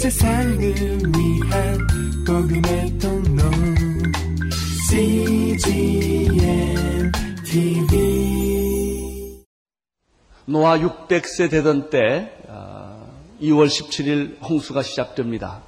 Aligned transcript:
세상을 0.00 0.58
위한 0.58 1.78
복음의 2.26 2.98
통로 2.98 3.42
CGM 4.88 6.32
TV 7.44 9.44
노아 10.46 10.78
600세 10.78 11.50
되던 11.50 11.90
때 11.90 12.34
2월 13.42 13.66
17일 13.66 14.42
홍수가 14.42 14.82
시작됩니다. 14.82 15.60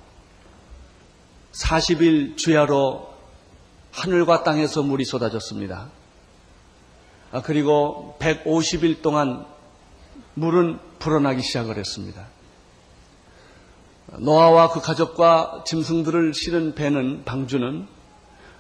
40일 1.53 2.39
주야로 2.39 3.13
하늘과 3.91 4.45
땅에서 4.45 4.83
물이 4.83 5.05
쏟아졌습니다. 5.05 5.91
아, 7.33 7.43
그리고 7.43 8.17
150일 8.19 9.03
동안 9.03 9.45
물은 10.33 10.79
불어나기 11.01 11.43
시작을 11.43 11.77
했습니다. 11.77 12.32
노아와 14.19 14.71
그 14.71 14.81
가족과 14.81 15.65
짐승들을 15.67 16.35
실은 16.35 16.75
배는 16.75 17.25
방주는 17.25 17.87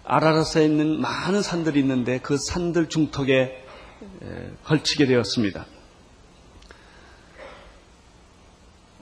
아라라스에 0.04 0.64
있는 0.64 1.00
많은 1.00 1.42
산들이 1.42 1.80
있는데 1.80 2.18
그 2.18 2.36
산들 2.36 2.88
중턱에 2.88 3.64
걸치게 4.64 5.06
되었습니다. 5.06 5.66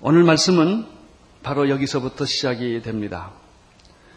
오늘 0.02 0.24
말씀은 0.24 0.86
바로 1.42 1.68
여기서부터 1.68 2.24
시작이 2.24 2.82
됩니다. 2.82 3.32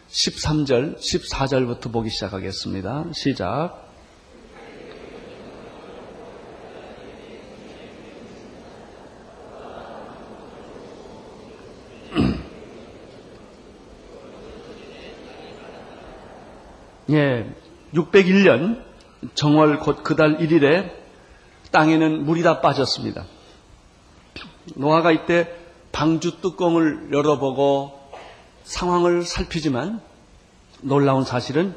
13절, 0.08 0.98
14절부터 0.98 1.92
보기 1.92 2.10
시작하겠습니다. 2.10 3.06
시작. 3.12 3.83
예, 17.10 17.54
601년 17.92 18.82
정월 19.34 19.78
곧 19.78 20.02
그달 20.02 20.38
1일에 20.38 20.90
땅에는 21.70 22.24
물이 22.24 22.42
다 22.42 22.60
빠졌습니다. 22.60 23.26
노아가 24.76 25.12
이때 25.12 25.54
방주 25.92 26.40
뚜껑을 26.40 27.10
열어보고 27.12 28.00
상황을 28.64 29.22
살피지만 29.22 30.00
놀라운 30.80 31.24
사실은 31.24 31.74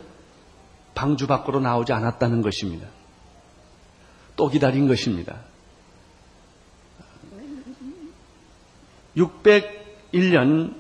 방주 0.96 1.28
밖으로 1.28 1.60
나오지 1.60 1.92
않았다는 1.94 2.42
것입니다. 2.42 2.88
또 4.36 4.48
기다린 4.50 4.88
것입니다. 4.88 5.42
601년 9.18 10.76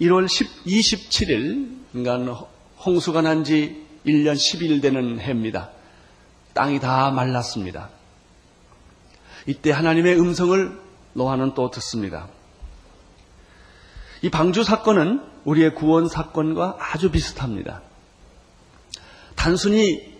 1월 0.00 0.26
10, 0.26 0.64
27일, 0.64 1.78
그러니까 1.92 2.46
홍수가 2.84 3.22
난 3.22 3.44
지 3.44 3.81
1년 4.06 4.34
10일 4.34 4.82
되는 4.82 5.20
해입니다. 5.20 5.70
땅이 6.54 6.80
다 6.80 7.10
말랐습니다. 7.10 7.90
이때 9.46 9.70
하나님의 9.70 10.18
음성을 10.18 10.80
노아는 11.14 11.54
또 11.54 11.70
듣습니다. 11.70 12.28
이 14.22 14.30
방주 14.30 14.62
사건은 14.62 15.22
우리의 15.44 15.74
구원 15.74 16.08
사건과 16.08 16.76
아주 16.78 17.10
비슷합니다. 17.10 17.82
단순히 19.34 20.12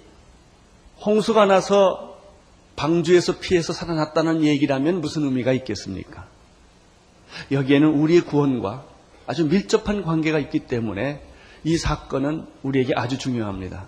홍수가 1.05 1.47
나서 1.47 2.19
방주에서 2.75 3.39
피해서 3.39 3.73
살아났다는 3.73 4.45
얘기라면 4.45 5.01
무슨 5.01 5.25
의미가 5.25 5.53
있겠습니까? 5.53 6.27
여기에는 7.51 7.89
우리의 7.89 8.23
구원과 8.23 8.85
아주 9.27 9.47
밀접한 9.47 10.03
관계가 10.03 10.39
있기 10.41 10.61
때문에 10.61 11.23
이 11.65 11.77
사건은 11.77 12.47
우리에게 12.63 12.93
아주 12.97 13.19
중요합니다. 13.19 13.87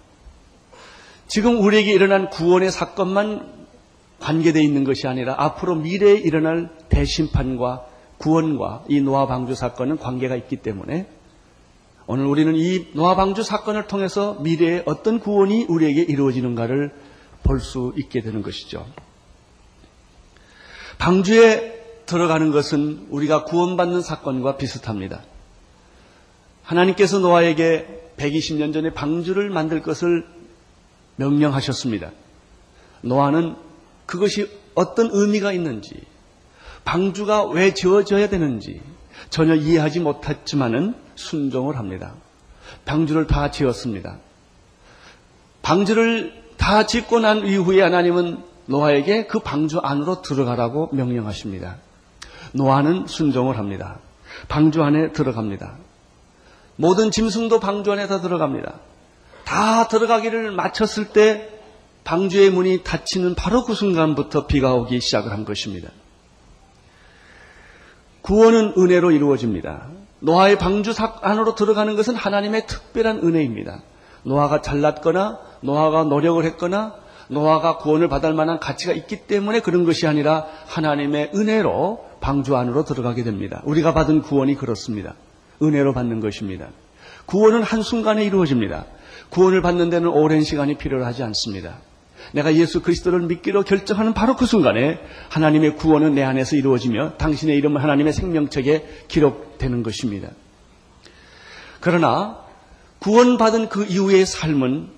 지금 1.27 1.61
우리에게 1.61 1.92
일어난 1.92 2.30
구원의 2.30 2.70
사건만 2.70 3.52
관계되어 4.20 4.62
있는 4.62 4.85
것이 4.85 5.07
아니라 5.07 5.35
앞으로 5.39 5.74
미래에 5.77 6.14
일어날 6.14 6.70
대심판과 6.89 7.86
구원과 8.18 8.85
이 8.89 9.01
노아 9.01 9.27
방주 9.27 9.55
사건은 9.55 9.98
관계가 9.98 10.36
있기 10.36 10.57
때문에 10.57 11.08
오늘 12.07 12.27
우리는 12.27 12.55
이 12.55 12.92
노아 12.95 13.17
방주 13.17 13.42
사건을 13.42 13.86
통해서 13.86 14.35
미래에 14.41 14.83
어떤 14.86 15.18
구원이 15.18 15.64
우리에게 15.68 16.02
이루어지는가를 16.02 16.92
볼 17.42 17.61
수 17.61 17.92
있게 17.96 18.23
되는 18.23 18.41
것이죠. 18.42 18.86
방주에 20.98 22.02
들어가는 22.06 22.51
것은 22.52 23.06
우리가 23.11 23.45
구원받는 23.45 24.01
사건과 24.01 24.56
비슷합니다. 24.56 25.23
하나님께서 26.64 27.19
노아에게 27.20 28.13
120년 28.17 28.73
전에 28.73 28.92
방주를 28.92 29.51
만들 29.51 29.83
것을 29.83 30.27
명령하셨습니다. 31.17 32.11
노아는 33.02 33.57
그것이 34.07 34.51
어떤 34.74 35.11
의미가 35.13 35.53
있는지, 35.53 36.03
방주가 36.85 37.45
왜 37.45 37.73
지어져야 37.73 38.29
되는지 38.29 38.80
전혀 39.30 39.55
이해하지 39.55 40.01
못했지만은 40.01 40.95
순종을 41.14 41.79
합니다. 41.79 42.14
방주를 42.85 43.27
다 43.27 43.51
지었습니다. 43.51 44.19
방주를 45.63 46.45
다 46.57 46.86
짓고 46.86 47.20
난 47.20 47.47
이후에 47.47 47.83
하나님은 47.83 48.42
노아에게 48.67 49.27
그 49.27 49.39
방주 49.39 49.79
안으로 49.80 50.23
들어가라고 50.23 50.91
명령하십니다. 50.92 51.77
노아는 52.53 53.07
순종을 53.07 53.58
합니다. 53.58 53.98
방주 54.48 54.83
안에 54.83 55.13
들어갑니다. 55.13 55.77
모든 56.77 57.11
짐승도 57.11 57.61
방주 57.61 57.92
안에 57.92 58.07
다 58.07 58.20
들어갑니다. 58.20 58.74
다 59.45 59.89
들어가기를 59.89 60.51
마쳤을 60.52 61.11
때 61.12 61.51
방주의 62.02 62.51
문이 62.51 62.83
닫히는 62.83 63.35
바로 63.35 63.64
그 63.64 63.74
순간부터 63.74 64.46
비가 64.46 64.74
오기 64.74 65.01
시작을 65.01 65.33
한 65.33 65.45
것입니다. 65.45 65.90
구원은 68.23 68.74
은혜로 68.77 69.11
이루어집니다. 69.11 69.89
노아의 70.20 70.58
방주 70.58 70.95
안으로 71.20 71.55
들어가는 71.55 71.95
것은 71.96 72.14
하나님의 72.14 72.67
특별한 72.67 73.18
은혜입니다. 73.18 73.83
노아가 74.23 74.62
잘났거나 74.62 75.39
노아가 75.61 76.05
노력을 76.05 76.42
했거나 76.45 76.95
노아가 77.29 77.79
구원을 77.79 78.08
받을 78.08 78.33
만한 78.35 78.58
가치가 78.58 78.92
있기 78.92 79.27
때문에 79.27 79.61
그런 79.61 79.85
것이 79.85 80.06
아니라 80.06 80.46
하나님의 80.67 81.33
은혜로 81.35 82.05
방주 82.20 82.56
안으로 82.56 82.85
들어가게 82.85 83.23
됩니다. 83.23 83.61
우리가 83.64 83.92
받은 83.92 84.23
구원이 84.23 84.55
그렇습니다. 84.56 85.14
은혜로 85.67 85.92
받는 85.92 86.20
것입니다. 86.20 86.69
구원은 87.27 87.63
한순간에 87.63 88.25
이루어집니다. 88.25 88.86
구원을 89.30 89.63
받는 89.63 89.91
데는 89.91 90.08
오랜 90.08 90.42
시간이 90.42 90.77
필요하지 90.77 91.23
않습니다. 91.23 91.79
내가 92.33 92.55
예수 92.55 92.83
그리스도를 92.83 93.20
믿기로 93.20 93.63
결정하는 93.63 94.14
바로 94.14 94.36
그 94.36 94.47
순간에 94.47 94.98
하나님의 95.29 95.77
구원은 95.77 96.14
내 96.14 96.23
안에서 96.23 96.57
이루어지며 96.57 97.14
당신의 97.19 97.57
이름은 97.58 97.80
하나님의 97.80 98.13
생명책에 98.13 99.05
기록되는 99.08 99.83
것입니다. 99.83 100.29
그러나 101.80 102.39
구원받은 103.01 103.69
그 103.69 103.85
이후의 103.85 104.24
삶은 104.24 104.89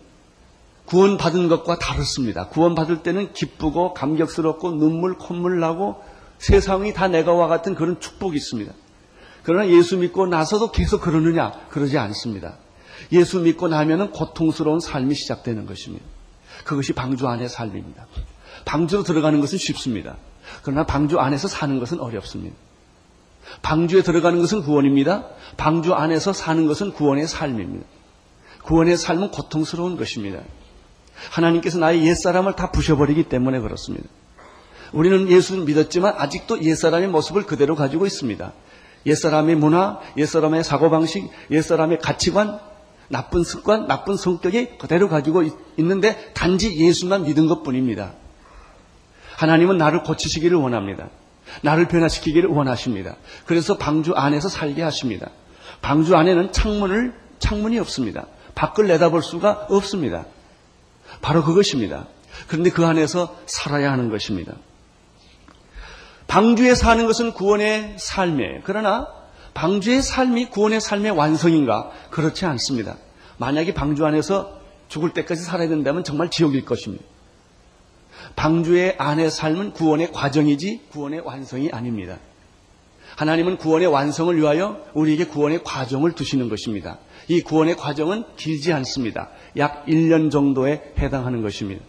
구원받은 0.86 1.48
것과 1.48 1.78
다릅니다. 1.78 2.48
구원받을 2.48 3.02
때는 3.02 3.32
기쁘고 3.32 3.92
감격스럽고 3.92 4.72
눈물 4.72 5.18
콧물 5.18 5.58
나고 5.58 6.02
세상이 6.38 6.92
다 6.92 7.08
내가와 7.08 7.48
같은 7.48 7.74
그런 7.74 7.98
축복이 7.98 8.36
있습니다. 8.36 8.72
그러나 9.46 9.68
예수 9.68 9.96
믿고 9.96 10.26
나서도 10.26 10.72
계속 10.72 11.02
그러느냐? 11.02 11.52
그러지 11.70 11.96
않습니다. 11.98 12.54
예수 13.12 13.38
믿고 13.38 13.68
나면은 13.68 14.10
고통스러운 14.10 14.80
삶이 14.80 15.14
시작되는 15.14 15.66
것입니다. 15.66 16.04
그것이 16.64 16.92
방주 16.92 17.28
안의 17.28 17.48
삶입니다. 17.48 18.08
방주로 18.64 19.04
들어가는 19.04 19.40
것은 19.40 19.56
쉽습니다. 19.58 20.16
그러나 20.62 20.84
방주 20.84 21.20
안에서 21.20 21.46
사는 21.46 21.78
것은 21.78 22.00
어렵습니다. 22.00 22.56
방주에 23.62 24.02
들어가는 24.02 24.40
것은 24.40 24.62
구원입니다. 24.62 25.28
방주 25.56 25.94
안에서 25.94 26.32
사는 26.32 26.66
것은 26.66 26.92
구원의 26.92 27.28
삶입니다. 27.28 27.86
구원의 28.64 28.96
삶은 28.96 29.30
고통스러운 29.30 29.96
것입니다. 29.96 30.40
하나님께서 31.30 31.78
나의 31.78 32.04
옛사람을 32.04 32.56
다 32.56 32.72
부셔버리기 32.72 33.28
때문에 33.28 33.60
그렇습니다. 33.60 34.08
우리는 34.92 35.30
예수를 35.30 35.62
믿었지만 35.66 36.14
아직도 36.16 36.64
옛사람의 36.64 37.10
모습을 37.10 37.46
그대로 37.46 37.76
가지고 37.76 38.06
있습니다. 38.06 38.52
옛사람의 39.06 39.56
문화, 39.56 40.00
옛사람의 40.16 40.64
사고방식, 40.64 41.30
옛사람의 41.50 42.00
가치관, 42.00 42.58
나쁜 43.08 43.44
습관, 43.44 43.86
나쁜 43.86 44.16
성격이 44.16 44.78
그대로 44.78 45.08
가지고 45.08 45.44
있는데 45.78 46.32
단지 46.34 46.76
예수만 46.76 47.22
믿은 47.24 47.46
것 47.46 47.62
뿐입니다. 47.62 48.12
하나님은 49.36 49.78
나를 49.78 50.02
고치시기를 50.02 50.56
원합니다. 50.56 51.08
나를 51.62 51.88
변화시키기를 51.88 52.48
원하십니다. 52.50 53.16
그래서 53.44 53.76
방주 53.76 54.14
안에서 54.14 54.48
살게 54.48 54.82
하십니다. 54.82 55.30
방주 55.82 56.16
안에는 56.16 56.52
창문을, 56.52 57.14
창문이 57.38 57.78
없습니다. 57.78 58.26
밖을 58.54 58.88
내다볼 58.88 59.22
수가 59.22 59.66
없습니다. 59.70 60.24
바로 61.20 61.44
그것입니다. 61.44 62.06
그런데 62.48 62.70
그 62.70 62.84
안에서 62.84 63.36
살아야 63.46 63.92
하는 63.92 64.10
것입니다. 64.10 64.54
방주에 66.26 66.74
사는 66.74 67.06
것은 67.06 67.32
구원의 67.32 67.96
삶이에요. 67.98 68.60
그러나 68.64 69.08
방주의 69.54 70.02
삶이 70.02 70.50
구원의 70.50 70.80
삶의 70.80 71.12
완성인가? 71.12 71.90
그렇지 72.10 72.44
않습니다. 72.46 72.96
만약에 73.38 73.74
방주 73.74 74.04
안에서 74.04 74.60
죽을 74.88 75.12
때까지 75.12 75.42
살아야 75.42 75.68
된다면 75.68 76.04
정말 76.04 76.30
지옥일 76.30 76.64
것입니다. 76.64 77.04
방주의 78.34 78.94
안의 78.98 79.30
삶은 79.30 79.72
구원의 79.72 80.12
과정이지 80.12 80.82
구원의 80.90 81.20
완성이 81.20 81.70
아닙니다. 81.70 82.18
하나님은 83.16 83.56
구원의 83.56 83.88
완성을 83.88 84.36
위하여 84.36 84.84
우리에게 84.92 85.26
구원의 85.26 85.64
과정을 85.64 86.12
두시는 86.12 86.48
것입니다. 86.48 86.98
이 87.28 87.40
구원의 87.40 87.76
과정은 87.76 88.24
길지 88.36 88.72
않습니다. 88.74 89.30
약 89.56 89.86
1년 89.86 90.30
정도에 90.30 90.92
해당하는 90.98 91.42
것입니다. 91.42 91.82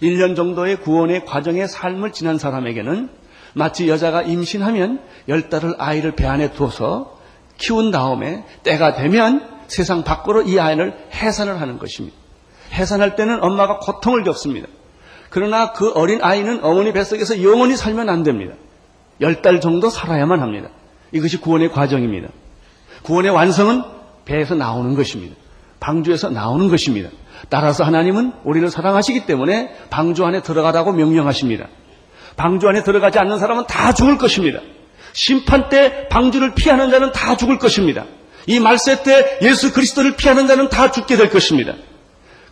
1년 0.00 0.34
정도의 0.34 0.80
구원의 0.80 1.26
과정의 1.26 1.68
삶을 1.68 2.12
지난 2.12 2.38
사람에게는 2.38 3.10
마치 3.56 3.88
여자가 3.88 4.20
임신하면 4.20 5.00
열 5.28 5.48
달을 5.48 5.76
아이를 5.78 6.12
배 6.14 6.26
안에 6.26 6.52
두어서 6.52 7.18
키운 7.56 7.90
다음에 7.90 8.44
때가 8.62 8.94
되면 8.96 9.48
세상 9.66 10.04
밖으로 10.04 10.42
이 10.42 10.60
아이를 10.60 10.94
해산을 11.14 11.58
하는 11.58 11.78
것입니다. 11.78 12.14
해산할 12.74 13.16
때는 13.16 13.42
엄마가 13.42 13.78
고통을 13.78 14.24
겪습니다. 14.24 14.68
그러나 15.30 15.72
그 15.72 15.90
어린 15.92 16.22
아이는 16.22 16.62
어머니 16.62 16.92
뱃속에서 16.92 17.42
영원히 17.42 17.76
살면 17.76 18.10
안 18.10 18.22
됩니다. 18.22 18.52
열 19.22 19.40
달 19.40 19.62
정도 19.62 19.88
살아야만 19.88 20.42
합니다. 20.42 20.68
이것이 21.12 21.38
구원의 21.38 21.72
과정입니다. 21.72 22.28
구원의 23.04 23.30
완성은 23.30 23.82
배에서 24.26 24.54
나오는 24.54 24.94
것입니다. 24.94 25.34
방주에서 25.80 26.28
나오는 26.28 26.68
것입니다. 26.68 27.08
따라서 27.48 27.84
하나님은 27.84 28.34
우리를 28.44 28.68
사랑하시기 28.70 29.24
때문에 29.24 29.74
방주 29.88 30.26
안에 30.26 30.42
들어가라고 30.42 30.92
명령하십니다. 30.92 31.68
방주 32.36 32.68
안에 32.68 32.82
들어가지 32.82 33.18
않는 33.18 33.38
사람은 33.38 33.66
다 33.66 33.92
죽을 33.92 34.18
것입니다. 34.18 34.60
심판 35.12 35.68
때 35.68 36.08
방주를 36.08 36.54
피하는 36.54 36.90
자는 36.90 37.12
다 37.12 37.36
죽을 37.36 37.58
것입니다. 37.58 38.04
이 38.46 38.60
말세 38.60 39.02
때 39.02 39.38
예수 39.42 39.72
그리스도를 39.72 40.16
피하는 40.16 40.46
자는 40.46 40.68
다 40.68 40.90
죽게 40.90 41.16
될 41.16 41.30
것입니다. 41.30 41.74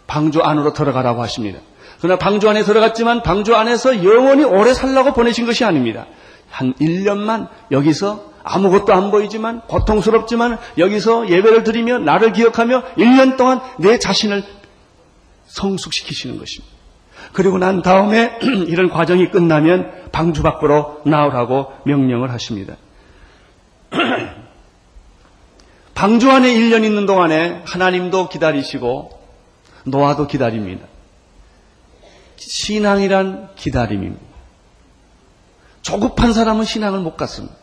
방주 0.07 0.41
안으로 0.41 0.73
들어가라고 0.73 1.23
하십니다. 1.23 1.61
그러나 2.01 2.19
방주 2.19 2.49
안에 2.49 2.65
들어갔지만 2.65 3.23
방주 3.23 3.55
안에서 3.55 4.05
영원히 4.05 4.45
오래 4.45 4.75
살라고 4.75 5.13
보내신 5.13 5.47
것이 5.47 5.65
아닙니다. 5.65 6.07
한 6.51 6.75
1년만 6.75 7.49
여기서 7.71 8.33
아무것도 8.43 8.93
안 8.93 9.11
보이지만 9.11 9.63
고통스럽지만 9.63 10.59
여기서 10.79 11.31
예배를 11.31 11.65
드리며 11.65 11.99
나를 11.99 12.33
기억하며 12.33 12.83
1년 12.99 13.37
동안 13.37 13.61
내 13.79 13.99
자신을 13.99 14.45
성숙시키시는 15.47 16.39
것입니다. 16.39 16.74
그리고 17.35 17.59
난 17.59 17.83
다음에 17.83 18.39
이런 18.69 18.89
과정이 18.89 19.29
끝나면 19.31 19.91
방주 20.13 20.43
밖으로 20.43 21.03
나오라고 21.05 21.73
명령을 21.85 22.31
하십니다. 22.31 22.77
방주 25.95 26.31
안에 26.31 26.55
1년 26.55 26.85
있는 26.85 27.07
동안에 27.07 27.63
하나님도 27.67 28.29
기다리시고 28.29 29.19
노아도 29.85 30.29
기다립니다. 30.29 30.87
신앙이란 32.37 33.51
기다림입니다. 33.57 34.25
조급한 35.83 36.33
사람은 36.33 36.65
신앙을 36.65 37.01
못 37.01 37.17
갖습니다. 37.17 37.57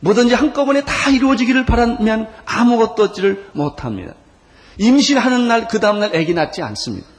뭐든지 0.00 0.34
한꺼번에 0.34 0.84
다 0.84 1.10
이루어지기를 1.10 1.64
바라면 1.64 2.28
아무것도 2.44 3.04
얻지를 3.04 3.48
못합니다. 3.52 4.14
임신하는 4.78 5.48
날, 5.48 5.66
그 5.68 5.80
다음날 5.80 6.14
아기 6.14 6.34
낳지 6.34 6.62
않습니다. 6.62 7.11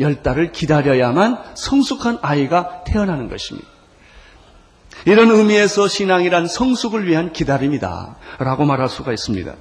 열 0.00 0.22
달을 0.22 0.52
기다려야만 0.52 1.38
성숙한 1.54 2.18
아이가 2.22 2.84
태어나는 2.84 3.28
것입니다. 3.28 3.68
이런 5.04 5.30
의미에서 5.30 5.88
신앙이란 5.88 6.46
성숙을 6.46 7.06
위한 7.06 7.32
기다림이다. 7.32 8.16
라고 8.38 8.64
말할 8.64 8.88
수가 8.88 9.12
있습니다. 9.12 9.54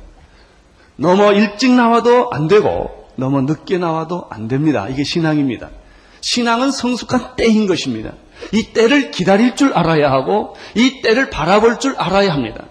너무 0.98 1.34
일찍 1.34 1.72
나와도 1.72 2.30
안 2.32 2.48
되고, 2.48 3.10
너무 3.16 3.42
늦게 3.42 3.78
나와도 3.78 4.28
안 4.30 4.48
됩니다. 4.48 4.88
이게 4.88 5.04
신앙입니다. 5.04 5.70
신앙은 6.22 6.72
성숙한 6.72 7.36
때인 7.36 7.66
것입니다. 7.66 8.12
이 8.52 8.72
때를 8.74 9.12
기다릴 9.12 9.56
줄 9.56 9.74
알아야 9.74 10.12
하고, 10.12 10.56
이 10.76 11.02
때를 11.02 11.30
바라볼 11.30 11.80
줄 11.80 11.96
알아야 11.98 12.32
합니다. 12.34 12.66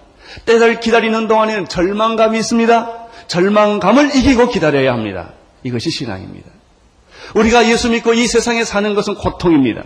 때를 0.45 0.79
기다리는 0.79 1.27
동안에는 1.27 1.67
절망감이 1.67 2.39
있습니다. 2.39 3.09
절망감을 3.27 4.15
이기고 4.15 4.49
기다려야 4.49 4.93
합니다. 4.93 5.33
이것이 5.65 5.91
신앙입니다. 5.91 6.60
우리가 7.35 7.69
예수 7.69 7.91
믿고 7.91 8.15
이 8.15 8.27
세상에 8.27 8.65
사는 8.65 8.95
것은 8.95 9.15
고통입니다. 9.15 9.85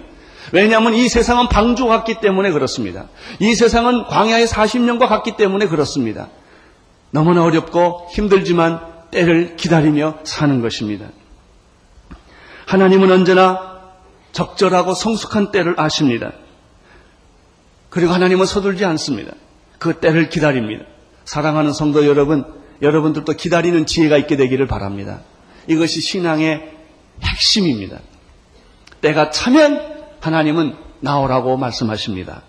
왜냐하면 0.52 0.94
이 0.94 1.08
세상은 1.08 1.48
방주 1.48 1.86
같기 1.86 2.20
때문에 2.20 2.50
그렇습니다. 2.50 3.06
이 3.40 3.54
세상은 3.54 4.04
광야의 4.04 4.46
40년과 4.46 5.08
같기 5.08 5.36
때문에 5.36 5.66
그렇습니다. 5.66 6.28
너무나 7.10 7.42
어렵고 7.44 8.08
힘들지만 8.10 8.80
때를 9.10 9.56
기다리며 9.56 10.18
사는 10.24 10.60
것입니다. 10.60 11.06
하나님은 12.66 13.10
언제나 13.10 13.74
적절하고 14.32 14.94
성숙한 14.94 15.52
때를 15.52 15.74
아십니다. 15.78 16.32
그리고 17.88 18.12
하나님은 18.12 18.46
서둘지 18.46 18.84
않습니다. 18.84 19.32
그 19.78 19.94
때를 20.00 20.28
기다립니다. 20.28 20.84
사랑하는 21.24 21.72
성도 21.72 22.06
여러분, 22.06 22.44
여러분들도 22.82 23.32
기다리는 23.34 23.86
지혜가 23.86 24.18
있게 24.18 24.36
되기를 24.36 24.66
바랍니다. 24.66 25.20
이것이 25.68 26.00
신앙의 26.00 26.72
핵심입니다. 27.22 27.98
때가 29.00 29.30
차면 29.30 29.94
하나님은 30.20 30.76
나오라고 31.00 31.56
말씀하십니다. 31.56 32.42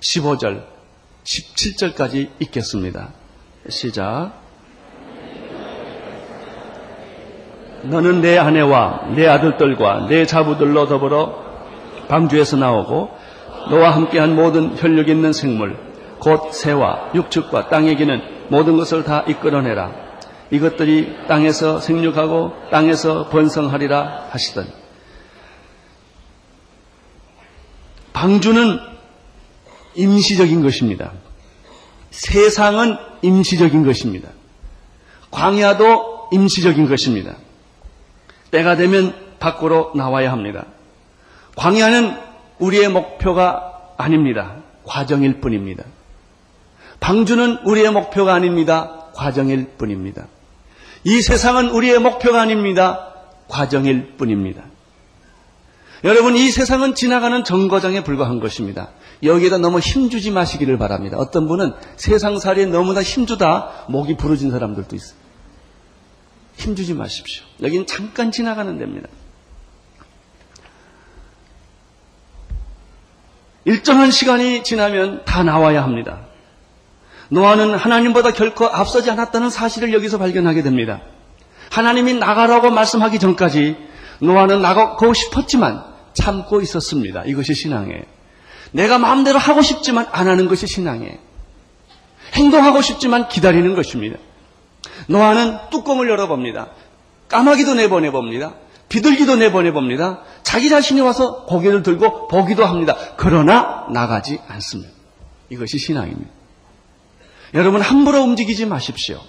15절, 0.00 0.64
17절까지 1.24 2.30
읽겠습니다. 2.38 3.08
시작. 3.68 4.32
너는 7.82 8.20
내 8.20 8.38
아내와 8.38 9.08
내 9.14 9.26
아들들과 9.26 10.06
내 10.08 10.24
자부들로 10.24 10.86
더불어 10.86 11.44
방주에서 12.08 12.56
나오고 12.56 13.10
너와 13.70 13.90
함께한 13.90 14.36
모든 14.36 14.76
혈육 14.76 15.08
있는 15.08 15.32
생물, 15.32 15.76
곧 16.20 16.52
새와 16.52 17.10
육축과 17.14 17.68
땅에 17.68 17.94
기는 17.96 18.20
모든 18.48 18.76
것을 18.76 19.02
다 19.02 19.24
이끌어내라. 19.26 20.05
이것들이 20.50 21.26
땅에서 21.26 21.80
생육하고 21.80 22.52
땅에서 22.70 23.28
번성하리라 23.28 24.28
하시던 24.30 24.66
방주는 28.12 28.78
임시적인 29.94 30.62
것입니다. 30.62 31.12
세상은 32.10 32.96
임시적인 33.22 33.84
것입니다. 33.84 34.28
광야도 35.30 36.30
임시적인 36.32 36.88
것입니다. 36.88 37.36
때가 38.50 38.76
되면 38.76 39.14
밖으로 39.38 39.92
나와야 39.94 40.32
합니다. 40.32 40.64
광야는 41.56 42.16
우리의 42.58 42.88
목표가 42.88 43.92
아닙니다. 43.96 44.56
과정일 44.84 45.40
뿐입니다. 45.40 45.84
방주는 47.00 47.58
우리의 47.64 47.90
목표가 47.90 48.34
아닙니다. 48.34 48.95
과정일 49.16 49.66
뿐입니다. 49.78 50.26
이 51.04 51.22
세상은 51.22 51.70
우리의 51.70 51.98
목표가 51.98 52.42
아닙니다. 52.42 53.14
과정일 53.48 54.16
뿐입니다. 54.16 54.62
여러분, 56.04 56.36
이 56.36 56.50
세상은 56.50 56.94
지나가는 56.94 57.42
정거장에 57.42 58.04
불과한 58.04 58.38
것입니다. 58.40 58.90
여기에다 59.22 59.58
너무 59.58 59.78
힘주지 59.78 60.30
마시기를 60.30 60.76
바랍니다. 60.76 61.16
어떤 61.16 61.48
분은 61.48 61.72
세상살이에 61.96 62.66
너무나 62.66 63.02
힘주다 63.02 63.86
목이 63.88 64.16
부러진 64.16 64.50
사람들도 64.50 64.94
있어요. 64.94 65.18
힘주지 66.58 66.94
마십시오. 66.94 67.44
여기는 67.62 67.86
잠깐 67.86 68.30
지나가는 68.30 68.76
데입니다. 68.76 69.08
일정한 73.64 74.10
시간이 74.10 74.62
지나면 74.64 75.24
다 75.24 75.42
나와야 75.42 75.82
합니다. 75.82 76.25
노아는 77.28 77.74
하나님보다 77.74 78.32
결코 78.32 78.66
앞서지 78.66 79.10
않았다는 79.10 79.50
사실을 79.50 79.92
여기서 79.92 80.18
발견하게 80.18 80.62
됩니다. 80.62 81.00
하나님이 81.70 82.14
나가라고 82.14 82.70
말씀하기 82.70 83.18
전까지 83.18 83.76
노아는 84.20 84.62
나가고 84.62 85.12
싶었지만 85.12 85.84
참고 86.14 86.60
있었습니다. 86.60 87.24
이것이 87.24 87.54
신앙이에요. 87.54 88.02
내가 88.72 88.98
마음대로 88.98 89.38
하고 89.38 89.62
싶지만 89.62 90.06
안 90.12 90.28
하는 90.28 90.48
것이 90.48 90.66
신앙이에요. 90.66 91.14
행동하고 92.34 92.80
싶지만 92.82 93.28
기다리는 93.28 93.74
것입니다. 93.74 94.18
노아는 95.08 95.58
뚜껑을 95.70 96.08
열어봅니다. 96.08 96.68
까마귀도 97.28 97.74
내보내봅니다. 97.74 98.54
비둘기도 98.88 99.36
내보내봅니다. 99.36 100.20
자기 100.42 100.68
자신이 100.68 101.00
와서 101.00 101.44
고개를 101.46 101.82
들고 101.82 102.28
보기도 102.28 102.64
합니다. 102.64 102.96
그러나 103.16 103.86
나가지 103.90 104.40
않습니다. 104.46 104.92
이것이 105.50 105.78
신앙입니다. 105.78 106.35
여러분 107.54 107.80
함부로 107.80 108.22
움직이지 108.22 108.66
마십시오. 108.66 109.20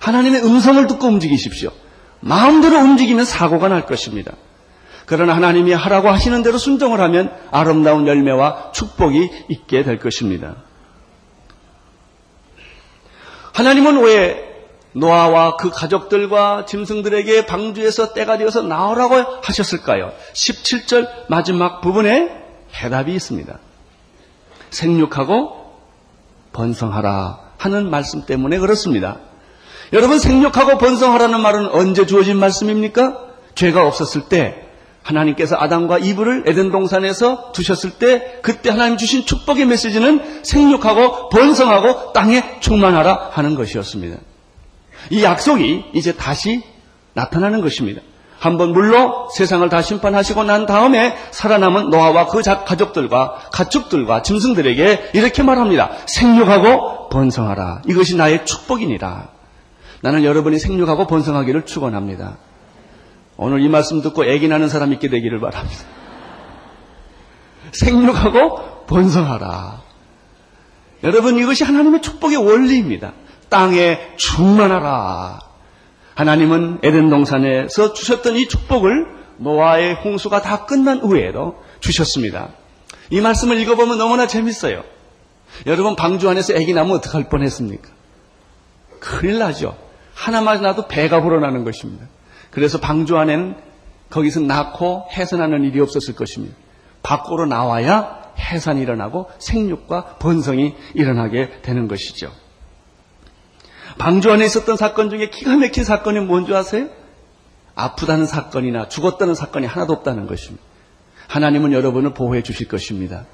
하나님의 0.00 0.44
음성을 0.44 0.86
듣고 0.86 1.06
움직이십시오. 1.06 1.70
마음대로 2.20 2.78
움직이면 2.78 3.24
사고가 3.24 3.68
날 3.68 3.86
것입니다. 3.86 4.32
그러나 5.06 5.34
하나님이 5.34 5.72
하라고 5.72 6.08
하시는 6.08 6.42
대로 6.42 6.58
순종을 6.58 7.00
하면 7.00 7.36
아름다운 7.50 8.06
열매와 8.06 8.72
축복이 8.72 9.30
있게 9.48 9.82
될 9.82 9.98
것입니다. 9.98 10.56
하나님은 13.52 14.02
왜 14.02 14.52
노아와 14.92 15.56
그 15.56 15.70
가족들과 15.70 16.66
짐승들에게 16.66 17.46
방주에서 17.46 18.12
때가 18.12 18.38
되어서 18.38 18.62
나오라고 18.62 19.16
하셨을까요? 19.42 20.12
17절 20.34 21.28
마지막 21.28 21.80
부분에 21.80 22.30
해답이 22.74 23.12
있습니다. 23.14 23.58
생육하고 24.70 25.61
번성하라 26.52 27.38
하는 27.58 27.90
말씀 27.90 28.26
때문에 28.26 28.58
그렇습니다. 28.58 29.18
여러분 29.92 30.18
생육하고 30.18 30.78
번성하라는 30.78 31.40
말은 31.40 31.68
언제 31.68 32.06
주어진 32.06 32.38
말씀입니까? 32.38 33.18
죄가 33.54 33.86
없었을 33.86 34.28
때 34.28 34.68
하나님께서 35.02 35.56
아담과 35.58 35.98
이브를 35.98 36.44
에덴 36.46 36.70
동산에서 36.70 37.52
두셨을 37.52 37.98
때 37.98 38.38
그때 38.42 38.70
하나님 38.70 38.96
주신 38.96 39.26
축복의 39.26 39.66
메시지는 39.66 40.44
생육하고 40.44 41.28
번성하고 41.28 42.12
땅에 42.12 42.60
충만하라 42.60 43.30
하는 43.32 43.54
것이었습니다. 43.54 44.18
이 45.10 45.22
약속이 45.22 45.86
이제 45.94 46.14
다시 46.14 46.62
나타나는 47.14 47.60
것입니다. 47.60 48.00
한번 48.42 48.72
물로 48.72 49.28
세상을 49.36 49.68
다 49.68 49.82
심판하시고 49.82 50.42
난 50.42 50.66
다음에 50.66 51.16
살아남은 51.30 51.90
노아와 51.90 52.26
그 52.26 52.42
가족들과 52.42 53.36
가축들과 53.52 54.22
짐승들에게 54.22 55.10
이렇게 55.12 55.44
말합니다. 55.44 55.92
생육하고 56.06 57.08
번성하라. 57.08 57.82
이것이 57.86 58.16
나의 58.16 58.44
축복이니라. 58.44 59.28
나는 60.00 60.24
여러분이 60.24 60.58
생육하고 60.58 61.06
번성하기를 61.06 61.66
축원합니다. 61.66 62.38
오늘 63.36 63.60
이 63.60 63.68
말씀 63.68 64.02
듣고 64.02 64.24
애기 64.24 64.48
나는 64.48 64.68
사람 64.68 64.92
있게 64.92 65.08
되기를 65.08 65.38
바랍니다. 65.38 65.84
생육하고 67.70 68.86
번성하라. 68.88 69.82
여러분 71.04 71.38
이것이 71.38 71.62
하나님의 71.62 72.02
축복의 72.02 72.38
원리입니다. 72.38 73.12
땅에 73.48 74.00
충만하라. 74.16 75.38
하나님은 76.22 76.78
에덴 76.84 77.10
동산에서 77.10 77.94
주셨던 77.94 78.36
이 78.36 78.46
축복을 78.46 79.06
노아의 79.38 79.94
홍수가 79.94 80.40
다 80.42 80.66
끝난 80.66 81.00
후에도 81.00 81.60
주셨습니다. 81.80 82.50
이 83.10 83.20
말씀을 83.20 83.58
읽어보면 83.60 83.98
너무나 83.98 84.28
재밌어요. 84.28 84.84
여러분 85.66 85.96
방주 85.96 86.30
안에서 86.30 86.54
애기 86.54 86.74
나면 86.74 86.92
어떡할 86.96 87.28
뻔했습니까? 87.28 87.88
큰일 89.00 89.40
나죠. 89.40 89.76
하나만 90.14 90.62
나도 90.62 90.86
배가 90.86 91.20
불어나는 91.22 91.64
것입니다. 91.64 92.06
그래서 92.52 92.78
방주 92.78 93.18
안에는 93.18 93.56
거기서 94.10 94.40
낳고 94.40 95.08
해산하는 95.10 95.64
일이 95.64 95.80
없었을 95.80 96.14
것입니다. 96.14 96.54
밖으로 97.02 97.46
나와야 97.46 98.22
해산이 98.38 98.80
일어나고 98.80 99.28
생육과 99.40 100.18
번성이 100.20 100.76
일어나게 100.94 101.62
되는 101.62 101.88
것이죠. 101.88 102.30
방주 103.98 104.32
안에 104.32 104.44
있었던 104.46 104.76
사건 104.76 105.10
중에 105.10 105.28
기가 105.30 105.56
막힌 105.56 105.84
사건이 105.84 106.20
뭔지 106.20 106.54
아세요? 106.54 106.88
아프다는 107.74 108.26
사건이나 108.26 108.88
죽었다는 108.88 109.34
사건이 109.34 109.66
하나도 109.66 109.92
없다는 109.92 110.26
것입니다. 110.26 110.62
하나님은 111.28 111.72
여러분을 111.72 112.12
보호해 112.14 112.42
주실 112.42 112.68
것입니다. 112.68 113.24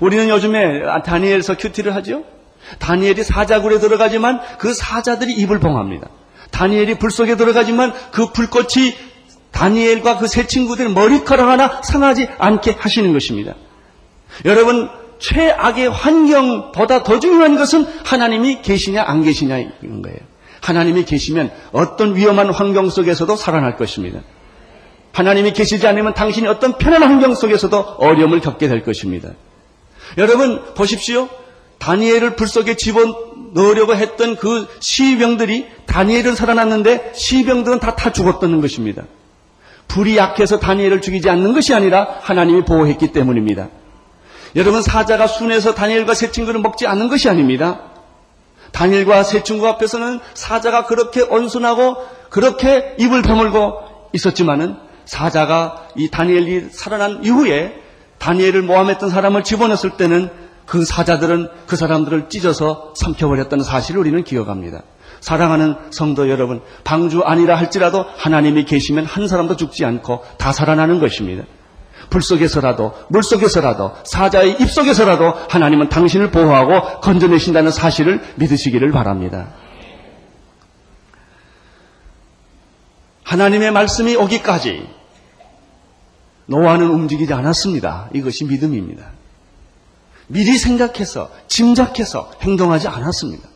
우리는 0.00 0.28
요즘에 0.28 0.82
다니엘서 1.04 1.56
큐티를 1.56 1.94
하죠? 1.96 2.24
다니엘이 2.78 3.22
사자굴에 3.22 3.78
들어가지만 3.78 4.40
그 4.58 4.74
사자들이 4.74 5.32
입을 5.34 5.60
봉합니다. 5.60 6.08
다니엘이 6.50 6.98
불 6.98 7.10
속에 7.10 7.36
들어가지만 7.36 7.92
그 8.10 8.32
불꽃이 8.32 8.94
다니엘과 9.52 10.18
그 10.18 10.26
세 10.26 10.46
친구들 10.46 10.90
머리카락 10.90 11.48
하나 11.48 11.80
상하지 11.82 12.28
않게 12.38 12.72
하시는 12.78 13.12
것입니다. 13.12 13.54
여러분, 14.44 14.90
최악의 15.18 15.90
환경보다 15.90 17.02
더 17.02 17.18
중요한 17.20 17.56
것은 17.56 17.86
하나님이 18.04 18.62
계시냐 18.62 19.02
안 19.06 19.22
계시냐인 19.22 19.70
거예요. 20.02 20.18
하나님이 20.60 21.04
계시면 21.04 21.50
어떤 21.72 22.16
위험한 22.16 22.50
환경 22.50 22.90
속에서도 22.90 23.36
살아날 23.36 23.76
것입니다. 23.76 24.20
하나님이 25.12 25.52
계시지 25.52 25.86
않으면 25.86 26.12
당신이 26.14 26.46
어떤 26.48 26.76
편안한 26.76 27.10
환경 27.10 27.34
속에서도 27.34 27.78
어려움을 27.98 28.40
겪게 28.40 28.68
될 28.68 28.82
것입니다. 28.82 29.30
여러분 30.18 30.62
보십시오. 30.74 31.28
다니엘을 31.78 32.36
불 32.36 32.46
속에 32.48 32.74
집어넣으려고 32.74 33.94
했던 33.94 34.36
그 34.36 34.66
시병들이 34.80 35.66
다니엘은 35.86 36.34
살아났는데 36.34 37.12
시병들은 37.14 37.80
다 37.80 37.94
타 37.96 38.12
죽었다는 38.12 38.60
것입니다. 38.60 39.04
불이 39.88 40.16
약해서 40.16 40.58
다니엘을 40.58 41.00
죽이지 41.00 41.30
않는 41.30 41.52
것이 41.54 41.72
아니라 41.74 42.18
하나님이 42.22 42.64
보호했기 42.64 43.12
때문입니다. 43.12 43.68
여러분 44.56 44.80
사자가 44.80 45.26
순에서 45.26 45.74
다니엘과 45.74 46.14
세 46.14 46.32
친구를 46.32 46.60
먹지 46.60 46.86
않는 46.86 47.08
것이 47.08 47.28
아닙니다. 47.28 47.80
다니엘과 48.72 49.22
세 49.22 49.42
친구 49.42 49.68
앞에서는 49.68 50.20
사자가 50.34 50.86
그렇게 50.86 51.22
온순하고 51.22 51.96
그렇게 52.30 52.96
입을 52.98 53.22
다물고 53.22 53.78
있었지만은 54.12 54.76
사자가 55.04 55.88
이 55.94 56.10
다니엘이 56.10 56.70
살아난 56.70 57.22
이후에 57.22 57.82
다니엘을 58.18 58.62
모함했던 58.62 59.10
사람을 59.10 59.44
집어넣었을 59.44 59.90
때는 59.98 60.30
그 60.64 60.84
사자들은 60.84 61.48
그 61.66 61.76
사람들을 61.76 62.28
찢어서 62.28 62.94
삼켜버렸다는 62.96 63.62
사실을 63.62 64.00
우리는 64.00 64.24
기억합니다. 64.24 64.82
사랑하는 65.20 65.76
성도 65.90 66.28
여러분, 66.28 66.60
방주 66.82 67.22
아니라 67.22 67.56
할지라도 67.56 68.04
하나님이 68.16 68.64
계시면 68.64 69.04
한 69.04 69.28
사람도 69.28 69.56
죽지 69.56 69.84
않고 69.84 70.24
다 70.38 70.52
살아나는 70.52 70.98
것입니다. 70.98 71.44
불 72.10 72.22
속에서라도 72.22 72.94
물 73.08 73.22
속에서라도 73.22 73.92
사자의 74.04 74.56
입 74.60 74.70
속에서라도 74.70 75.32
하나님은 75.48 75.88
당신을 75.88 76.30
보호하고 76.30 77.00
건져내신다는 77.00 77.70
사실을 77.70 78.22
믿으시기를 78.36 78.92
바랍니다. 78.92 79.48
하나님의 83.24 83.72
말씀이 83.72 84.14
오기까지 84.16 84.88
노아는 86.46 86.88
움직이지 86.88 87.32
않았습니다. 87.32 88.08
이것이 88.14 88.44
믿음입니다. 88.44 89.10
미리 90.28 90.56
생각해서 90.56 91.30
짐작해서 91.48 92.30
행동하지 92.42 92.88
않았습니다. 92.88 93.48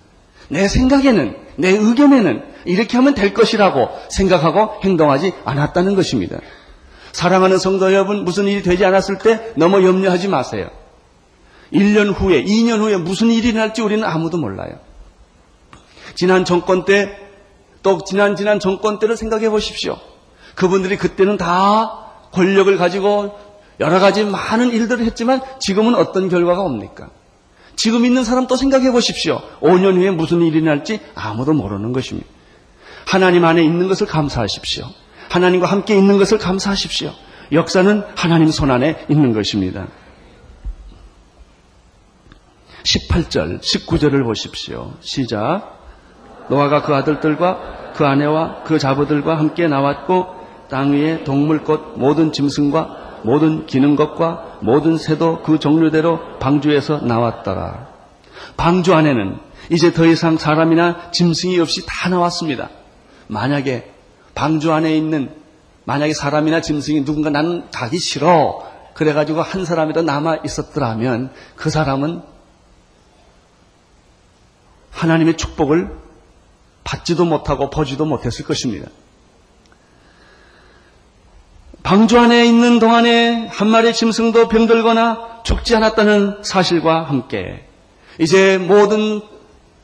내 0.49 0.66
생각에는 0.66 1.37
내 1.57 1.71
의견에는 1.71 2.42
이렇게 2.64 2.97
하면 2.97 3.14
될 3.14 3.33
것이라고 3.33 3.88
생각하고 4.09 4.80
행동하지 4.85 5.33
않았다는 5.45 5.95
것입니다. 5.95 6.38
사랑하는 7.12 7.59
성도 7.59 7.93
여러분, 7.93 8.25
무슨 8.25 8.47
일이 8.47 8.62
되지 8.62 8.85
않았을 8.85 9.19
때 9.19 9.52
너무 9.57 9.85
염려하지 9.85 10.29
마세요. 10.29 10.71
1년 11.73 12.14
후에, 12.14 12.45
2년 12.45 12.81
후에 12.81 12.97
무슨 12.97 13.31
일이 13.31 13.52
날지 13.52 13.83
우리는 13.83 14.05
아무도 14.05 14.38
몰라요. 14.38 14.79
지난 16.14 16.45
정권 16.45 16.85
때, 16.85 17.17
또 17.83 18.02
지난 18.05 18.37
지난 18.37 18.61
정권 18.61 18.99
때를 18.99 19.17
생각해 19.17 19.50
보십시오. 19.50 19.99
그분들이 20.55 20.97
그때는 20.97 21.37
다 21.37 22.11
권력을 22.33 22.76
가지고 22.76 23.38
여러 23.81 23.99
가지 23.99 24.25
많은 24.25 24.71
일들을 24.71 25.05
했지만 25.07 25.40
지금은 25.59 25.95
어떤 25.95 26.29
결과가 26.29 26.61
옵니까? 26.62 27.09
지금 27.76 28.05
있는 28.05 28.25
사람 28.25 28.47
또 28.47 28.57
생각해 28.57 28.93
보십시오. 28.93 29.40
5년 29.61 29.97
후에 29.97 30.11
무슨 30.11 30.43
일이 30.43 30.61
날지 30.61 31.00
아무도 31.14 31.55
모르는 31.55 31.93
것입니다. 31.93 32.29
하나님 33.07 33.45
안에 33.45 33.62
있는 33.62 33.88
것을 33.88 34.07
감사하십시오. 34.07 34.85
하나님과 35.31 35.67
함께 35.67 35.97
있는 35.97 36.19
것을 36.19 36.39
감사하십시오. 36.39 37.13
역사는 37.53 38.05
하나님 38.17 38.51
손 38.51 38.71
안에 38.71 39.07
있는 39.09 39.33
것입니다. 39.33 39.87
18절, 42.83 43.61
19절을 43.61 44.25
보십시오. 44.25 44.93
시작. 45.01 45.79
노아가 46.49 46.83
그 46.83 46.95
아들들과 46.95 47.93
그 47.95 48.05
아내와 48.05 48.63
그 48.65 48.79
자부들과 48.79 49.39
함께 49.39 49.69
나왔고 49.69 50.41
땅 50.69 50.93
위에 50.93 51.25
동물꽃 51.25 51.99
모든 51.99 52.33
짐승과 52.33 53.21
모든 53.23 53.67
기는 53.67 53.97
것과 53.97 54.59
모든 54.61 54.97
새도 54.97 55.43
그 55.43 55.59
종류대로 55.59 56.39
방주에서 56.39 56.99
나왔더라. 57.03 57.89
방주 58.57 58.95
안에는 58.95 59.39
이제 59.71 59.93
더 59.93 60.07
이상 60.07 60.39
사람이나 60.39 61.11
짐승이 61.13 61.59
없이 61.61 61.83
다 61.87 62.09
나왔습니다. 62.09 62.71
만약에 63.27 63.93
방주 64.41 64.73
안에 64.73 64.97
있는 64.97 65.35
만약에 65.85 66.15
사람이나 66.15 66.63
짐승이 66.63 67.05
누군가 67.05 67.29
나는 67.29 67.71
가기 67.73 67.99
싫어. 67.99 68.67
그래가지고 68.95 69.43
한 69.43 69.67
사람이라도 69.67 70.01
남아 70.01 70.39
있었더라면 70.47 71.31
그 71.57 71.69
사람은 71.69 72.23
하나님의 74.93 75.37
축복을 75.37 75.91
받지도 76.85 77.27
못하고 77.27 77.69
보지도 77.69 78.07
못했을 78.07 78.47
것입니다. 78.47 78.89
방주 81.83 82.19
안에 82.19 82.47
있는 82.47 82.79
동안에 82.79 83.49
한 83.49 83.69
마리 83.69 83.93
짐승도 83.93 84.49
병들거나 84.49 85.43
죽지 85.43 85.77
않았다는 85.77 86.45
사실과 86.45 87.03
함께 87.03 87.69
이제 88.19 88.57
모든 88.57 89.21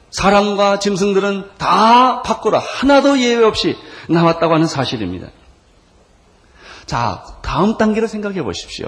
사람과 0.08 0.78
짐승들은 0.78 1.44
다 1.58 2.22
밖으로 2.22 2.58
하나도 2.58 3.18
예외 3.18 3.44
없이 3.44 3.76
나왔다고 4.08 4.54
하는 4.54 4.66
사실입니다. 4.66 5.28
자, 6.86 7.24
다음 7.42 7.76
단계를 7.76 8.08
생각해 8.08 8.42
보십시오. 8.42 8.86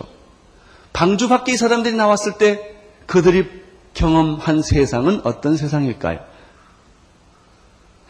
방주 0.93 1.29
밖에 1.29 1.53
이 1.53 1.57
사람들이 1.57 1.97
나왔을 1.97 2.39
때 2.39 2.77
그들이 3.07 3.47
경험한 3.95 4.63
세상은 4.63 5.21
어떤 5.25 5.57
세상일까요? 5.57 6.21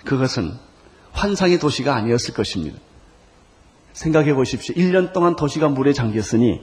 그것은 0.04 0.54
환상의 1.12 1.58
도시가 1.58 1.94
아니었을 1.94 2.34
것입니다. 2.34 2.78
생각해 3.92 4.34
보십시오. 4.34 4.74
1년 4.74 5.12
동안 5.12 5.36
도시가 5.36 5.68
물에 5.68 5.92
잠겼으니 5.92 6.62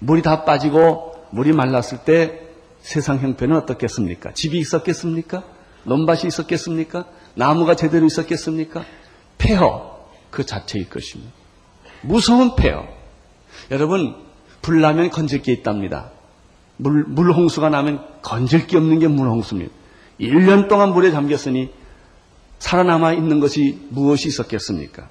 물이 0.00 0.22
다 0.22 0.44
빠지고 0.44 1.14
물이 1.30 1.52
말랐을 1.52 2.04
때 2.04 2.48
세상 2.80 3.18
형편은 3.18 3.56
어떻겠습니까? 3.56 4.32
집이 4.32 4.58
있었겠습니까? 4.58 5.44
논밭이 5.84 6.22
있었겠습니까? 6.26 7.06
나무가 7.34 7.74
제대로 7.74 8.06
있었겠습니까? 8.06 8.84
폐허 9.40 10.06
그 10.30 10.46
자체일 10.46 10.88
것입니다. 10.88 11.32
무서운 12.02 12.54
폐허. 12.54 12.86
여러분 13.70 14.14
불나면 14.62 15.10
건질 15.10 15.42
게 15.42 15.52
있답니다. 15.52 16.10
물, 16.76 17.04
물홍수가 17.04 17.68
나면 17.70 18.06
건질 18.22 18.66
게 18.66 18.76
없는 18.76 19.00
게 19.00 19.08
물홍수입니다. 19.08 19.72
1년 20.20 20.68
동안 20.68 20.92
물에 20.92 21.10
잠겼으니 21.10 21.70
살아남아 22.58 23.14
있는 23.14 23.40
것이 23.40 23.78
무엇이 23.88 24.28
있었겠습니까? 24.28 25.08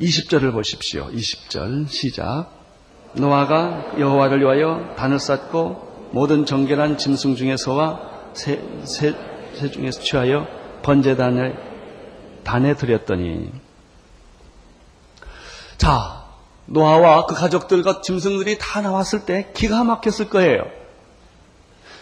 20절을 0.00 0.52
보십시오. 0.52 1.10
20절 1.10 1.88
시작. 1.88 2.50
노아가 3.14 3.92
여호와를 3.98 4.40
위하여 4.40 4.94
단을 4.96 5.18
쌓고 5.18 6.08
모든 6.12 6.46
정결한 6.46 6.98
짐승 6.98 7.36
중에서와 7.36 8.00
새, 8.32 8.62
새, 8.84 9.14
새 9.58 9.70
중에서 9.70 10.00
취하여 10.00 10.46
번제단을 10.82 11.56
단에 12.44 12.74
드렸더니 12.74 13.52
자 15.76 16.24
노아와 16.66 17.26
그 17.26 17.34
가족들과 17.34 18.00
짐승들이 18.02 18.58
다 18.58 18.80
나왔을 18.80 19.24
때 19.24 19.50
기가 19.54 19.84
막혔을 19.84 20.28
거예요. 20.28 20.62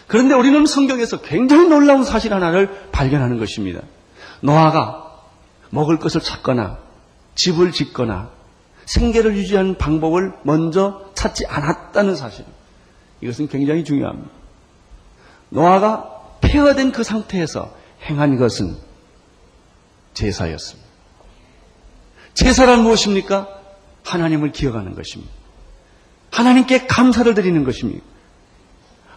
그런데 0.07 0.35
우리는 0.35 0.65
성경에서 0.65 1.21
굉장히 1.21 1.67
놀라운 1.67 2.03
사실 2.03 2.33
하나를 2.33 2.89
발견하는 2.91 3.39
것입니다. 3.39 3.81
노아가 4.41 5.21
먹을 5.69 5.99
것을 5.99 6.21
찾거나 6.21 6.79
집을 7.35 7.71
짓거나 7.71 8.29
생계를 8.85 9.35
유지하는 9.35 9.77
방법을 9.77 10.33
먼저 10.43 11.09
찾지 11.13 11.45
않았다는 11.47 12.15
사실. 12.15 12.45
이것은 13.21 13.47
굉장히 13.49 13.83
중요합니다. 13.83 14.29
노아가 15.49 16.16
폐허된 16.47 16.91
그 16.91 17.03
상태에서 17.03 17.75
행한 18.03 18.37
것은 18.37 18.77
제사였습니다. 20.13 20.87
제사란 22.33 22.83
무엇입니까? 22.83 23.47
하나님을 24.03 24.51
기억하는 24.51 24.95
것입니다. 24.95 25.31
하나님께 26.31 26.87
감사를 26.87 27.33
드리는 27.33 27.63
것입니다. 27.63 28.03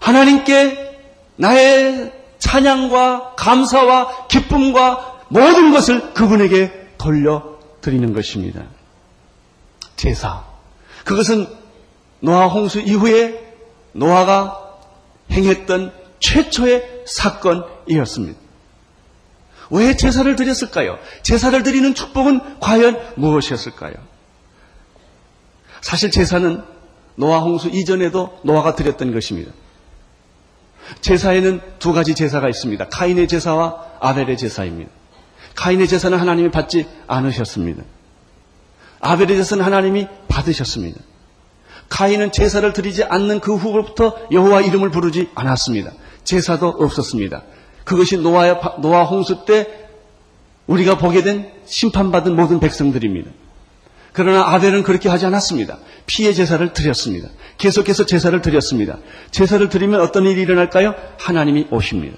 하나님께 0.00 0.99
나의 1.37 2.12
찬양과 2.38 3.34
감사와 3.37 4.26
기쁨과 4.28 5.26
모든 5.28 5.72
것을 5.72 6.12
그분에게 6.14 6.88
돌려 6.99 7.58
드리는 7.80 8.12
것입니다. 8.12 8.64
제사. 9.96 10.44
그것은 11.04 11.46
노아 12.20 12.46
홍수 12.46 12.80
이후에 12.80 13.54
노아가 13.92 14.78
행했던 15.30 15.92
최초의 16.18 16.89
사건이었습니다. 17.07 18.38
왜 19.71 19.97
제사를 19.97 20.35
드렸을까요? 20.37 20.99
제사를 21.23 21.62
드리는 21.62 21.95
축복은 21.95 22.61
과연 22.61 22.99
무엇이었을까요? 23.16 23.95
사실 25.80 26.11
제사는 26.11 26.62
노아 27.14 27.38
홍수 27.38 27.69
이전에도 27.69 28.40
노아가 28.42 28.75
드렸던 28.75 29.12
것입니다. 29.12 29.52
제사에는 31.00 31.61
두 31.78 31.92
가지 31.92 32.14
제사가 32.14 32.49
있습니다. 32.49 32.88
카인의 32.88 33.28
제사와 33.28 33.85
아벨의 34.01 34.37
제사입니다. 34.37 34.90
카인의 35.55 35.88
제사는 35.88 36.18
하나님이 36.18 36.51
받지 36.51 36.87
않으셨습니다. 37.07 37.85
아벨의 39.01 39.37
제사는 39.37 39.64
하나님이 39.64 40.09
받으셨습니다. 40.29 41.01
카인은 41.88 42.33
제사를 42.33 42.72
드리지 42.72 43.05
않는 43.05 43.40
그 43.40 43.57
후부터 43.57 44.29
여호와 44.31 44.62
이름을 44.62 44.90
부르지 44.90 45.31
않았습니다. 45.35 45.92
제사도 46.24 46.68
없었습니다. 46.68 47.42
그것이 47.85 48.18
노아의, 48.18 48.61
노아 48.80 49.04
홍수 49.04 49.44
때 49.44 49.66
우리가 50.66 50.98
보게 50.98 51.22
된 51.22 51.50
심판받은 51.64 52.37
모든 52.37 52.61
백성들입니다. 52.61 53.30
그러나 54.12 54.52
아벨은 54.54 54.83
그렇게 54.83 55.09
하지 55.09 55.26
않았습니다. 55.26 55.78
피해 56.06 56.33
제사를 56.33 56.72
드렸습니다. 56.72 57.28
계속해서 57.59 58.06
제사를 58.06 58.40
드렸습니다. 58.42 58.98
제사를 59.30 59.68
드리면 59.68 60.00
어떤 60.00 60.26
일이 60.26 60.40
일어날까요? 60.42 60.94
하나님이 61.18 61.68
오십니다. 61.70 62.16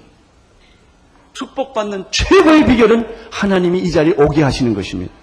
축복받는 1.33 2.05
최고의 2.11 2.65
비결은 2.67 3.07
하나님이 3.31 3.79
이 3.79 3.91
자리에 3.91 4.13
오게 4.17 4.43
하시는 4.43 4.73
것입니다. 4.73 5.13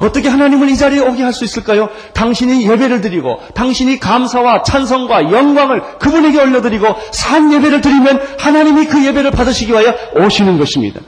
어떻게 0.00 0.28
하나님을 0.28 0.68
이 0.68 0.76
자리에 0.76 1.00
오게 1.00 1.22
할 1.22 1.32
수 1.32 1.44
있을까요? 1.44 1.88
당신이 2.14 2.68
예배를 2.70 3.00
드리고 3.00 3.40
당신이 3.54 3.98
감사와 3.98 4.62
찬성과 4.62 5.32
영광을 5.32 5.98
그분에게 5.98 6.40
올려드리고 6.40 6.86
산 7.10 7.52
예배를 7.52 7.80
드리면 7.80 8.20
하나님이 8.38 8.86
그 8.86 9.04
예배를 9.04 9.30
받으시기 9.30 9.72
위하여 9.72 9.94
오시는 10.14 10.58
것입니다. 10.58 11.00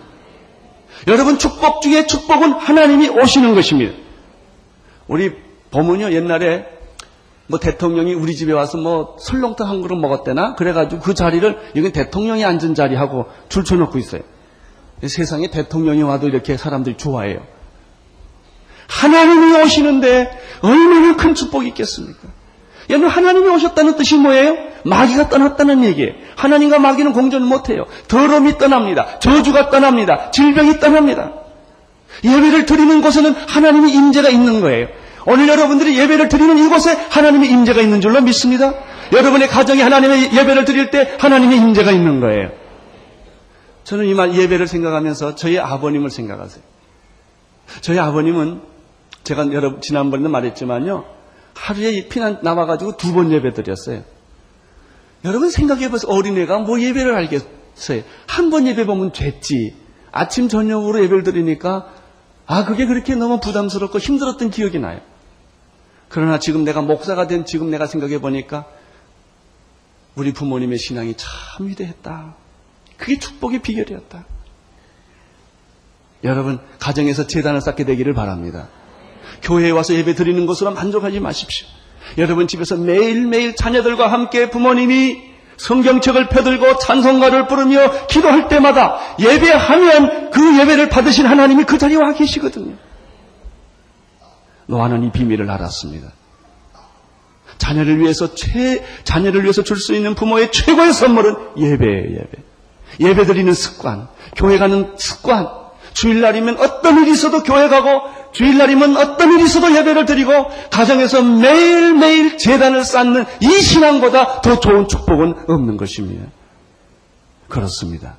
여러분 1.06 1.38
축복 1.38 1.82
중에 1.82 2.06
축복은 2.06 2.52
하나님이 2.52 3.10
오시는 3.10 3.54
것입니다. 3.54 3.92
우리 5.06 5.32
보면요 5.70 6.12
옛날에 6.12 6.66
뭐 7.46 7.58
대통령이 7.58 8.14
우리 8.14 8.34
집에 8.34 8.52
와서 8.52 8.78
뭐 8.78 9.16
설렁탕 9.20 9.68
한 9.68 9.82
그릇 9.82 9.96
먹었대나 9.96 10.54
그래가지고 10.54 11.02
그 11.02 11.12
자리를 11.12 11.58
여기 11.76 11.92
대통령이 11.92 12.42
앉은 12.44 12.74
자리하고 12.74 13.26
줄 13.50 13.64
쳐놓고 13.64 13.98
있어요. 13.98 14.22
세상에 15.06 15.50
대통령이 15.50 16.02
와도 16.02 16.28
이렇게 16.28 16.56
사람들이 16.56 16.96
좋아해요. 16.96 17.40
하나님이 18.88 19.62
오시는데 19.62 20.42
얼마나 20.62 21.16
큰 21.16 21.34
축복이 21.34 21.68
있겠습니까? 21.68 22.18
여러분 22.90 23.08
하나님이 23.08 23.48
오셨다는 23.48 23.96
뜻이 23.96 24.16
뭐예요? 24.16 24.56
마귀가 24.84 25.28
떠났다는 25.28 25.84
얘기예요. 25.84 26.12
하나님과 26.36 26.78
마귀는 26.78 27.12
공존을 27.12 27.46
못해요. 27.46 27.86
더러움이 28.08 28.58
떠납니다. 28.58 29.18
저주가 29.20 29.70
떠납니다. 29.70 30.30
질병이 30.30 30.78
떠납니다. 30.80 31.32
예배를 32.22 32.66
드리는 32.66 33.00
곳에는 33.00 33.32
하나님의 33.32 33.92
임재가 33.92 34.28
있는 34.28 34.60
거예요. 34.60 34.88
오늘 35.26 35.48
여러분들이 35.48 35.98
예배를 35.98 36.28
드리는 36.28 36.58
이곳에 36.58 36.94
하나님의 37.10 37.50
임재가 37.50 37.80
있는 37.80 38.00
줄로 38.00 38.20
믿습니다. 38.20 38.74
여러분의 39.12 39.48
가정에 39.48 39.82
하나님의 39.82 40.34
예배를 40.34 40.64
드릴 40.64 40.90
때 40.90 41.16
하나님의 41.18 41.58
임재가 41.58 41.90
있는 41.90 42.20
거예요. 42.20 42.50
저는 43.84 44.06
이말 44.06 44.34
예배를 44.34 44.66
생각하면서 44.66 45.34
저희 45.34 45.58
아버님을 45.58 46.10
생각하세요. 46.10 46.62
저희 47.80 47.98
아버님은 47.98 48.73
제가 49.24 49.52
여러분 49.52 49.80
지난번에도 49.80 50.28
말했지만요. 50.30 51.04
하루에 51.54 52.08
피난 52.08 52.40
나와가지고 52.42 52.96
두 52.96 53.12
번 53.12 53.32
예배 53.32 53.54
드렸어요. 53.54 54.02
여러분 55.24 55.50
생각해보세요. 55.50 56.10
어린애가 56.12 56.58
뭐 56.60 56.80
예배를 56.80 57.14
알겠어요. 57.14 58.02
한 58.26 58.50
번 58.50 58.66
예배 58.66 58.84
보면 58.86 59.12
됐지. 59.12 59.74
아침 60.12 60.48
저녁으로 60.48 61.02
예배를 61.02 61.22
드리니까 61.22 61.92
아 62.46 62.64
그게 62.64 62.86
그렇게 62.86 63.14
너무 63.14 63.40
부담스럽고 63.40 63.98
힘들었던 63.98 64.50
기억이 64.50 64.78
나요. 64.78 65.00
그러나 66.10 66.38
지금 66.38 66.62
내가 66.64 66.82
목사가 66.82 67.26
된 67.26 67.44
지금 67.46 67.70
내가 67.70 67.86
생각해 67.86 68.20
보니까 68.20 68.66
우리 70.14 70.32
부모님의 70.32 70.78
신앙이 70.78 71.14
참 71.16 71.66
위대했다. 71.66 72.34
그게 72.98 73.18
축복의 73.18 73.62
비결이었다. 73.62 74.24
여러분 76.24 76.58
가정에서 76.78 77.26
재단을 77.26 77.60
쌓게 77.60 77.84
되기를 77.84 78.14
바랍니다. 78.14 78.68
교회에 79.44 79.70
와서 79.70 79.94
예배 79.94 80.14
드리는 80.14 80.44
것으로 80.46 80.72
만족하지 80.72 81.20
마십시오. 81.20 81.68
여러분 82.18 82.46
집에서 82.48 82.76
매일매일 82.76 83.54
자녀들과 83.54 84.10
함께 84.10 84.50
부모님이 84.50 85.34
성경책을 85.56 86.28
펴들고 86.28 86.78
찬송가를 86.78 87.46
부르며 87.46 88.06
기도할 88.08 88.48
때마다 88.48 88.98
예배하면 89.20 90.30
그 90.30 90.58
예배를 90.58 90.88
받으신 90.88 91.26
하나님이 91.26 91.64
그 91.64 91.78
자리에 91.78 91.96
와 91.96 92.12
계시거든요. 92.12 92.74
노아는 94.66 95.04
이 95.04 95.12
비밀을 95.12 95.48
알았습니다. 95.50 96.08
자녀를 97.58 98.00
위해서 98.00 98.34
최, 98.34 98.84
자녀를 99.04 99.42
위해서 99.42 99.62
줄 99.62 99.76
수 99.76 99.94
있는 99.94 100.14
부모의 100.14 100.50
최고의 100.50 100.92
선물은 100.92 101.36
예배예요, 101.56 102.10
예배. 102.10 102.30
예배 103.00 103.26
드리는 103.26 103.52
습관, 103.52 104.08
교회 104.36 104.58
가는 104.58 104.92
습관, 104.96 105.48
주일날이면 105.92 106.58
어떤 106.58 107.00
일이 107.02 107.12
있어도 107.12 107.42
교회 107.42 107.68
가고 107.68 108.02
주일날이면 108.34 108.96
어떤 108.96 109.32
일이 109.32 109.44
있어도 109.44 109.74
예배를 109.74 110.04
드리고 110.06 110.32
가정에서 110.70 111.22
매일매일 111.22 112.36
재단을 112.36 112.84
쌓는 112.84 113.24
이 113.40 113.48
신앙보다 113.48 114.40
더 114.42 114.60
좋은 114.60 114.88
축복은 114.88 115.44
없는 115.48 115.76
것입니다. 115.76 116.26
그렇습니다. 117.48 118.16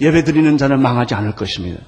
예배 0.00 0.24
드리는 0.24 0.56
자는 0.56 0.80
망하지 0.80 1.14
않을 1.14 1.34
것입니다. 1.34 1.82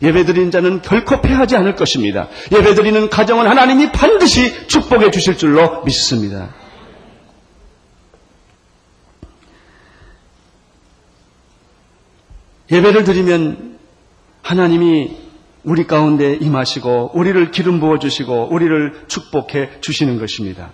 예배 0.00 0.24
드리는 0.24 0.50
자는 0.50 0.82
결코 0.82 1.20
패하지 1.20 1.54
않을 1.56 1.76
것입니다. 1.76 2.28
예배 2.50 2.74
드리는 2.74 3.08
가정은 3.08 3.46
하나님이 3.46 3.92
반드시 3.92 4.66
축복해 4.66 5.10
주실 5.10 5.36
줄로 5.36 5.82
믿습니다. 5.84 6.48
예배를 12.70 13.04
드리면 13.04 13.78
하나님이 14.42 15.21
우리 15.64 15.86
가운데 15.86 16.34
임하시고 16.34 17.12
우리를 17.14 17.50
기름 17.50 17.80
부어 17.80 17.98
주시고 17.98 18.48
우리를 18.50 19.04
축복해 19.06 19.80
주시는 19.80 20.18
것입니다. 20.18 20.72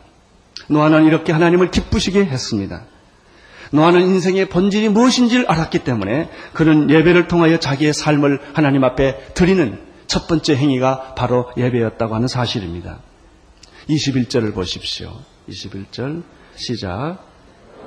노아는 0.68 1.04
이렇게 1.04 1.32
하나님을 1.32 1.70
기쁘시게 1.70 2.24
했습니다. 2.24 2.84
노아는 3.70 4.00
인생의 4.00 4.48
본질이 4.48 4.88
무엇인지를 4.88 5.46
알았기 5.48 5.80
때문에 5.80 6.30
그는 6.54 6.90
예배를 6.90 7.28
통하여 7.28 7.58
자기의 7.58 7.92
삶을 7.92 8.40
하나님 8.54 8.84
앞에 8.84 9.32
드리는 9.34 9.78
첫 10.06 10.26
번째 10.26 10.56
행위가 10.56 11.14
바로 11.14 11.50
예배였다고 11.56 12.14
하는 12.14 12.28
사실입니다. 12.28 13.00
21절을 13.90 14.54
보십시오. 14.54 15.12
21절 15.48 16.22
시작. 16.56 17.18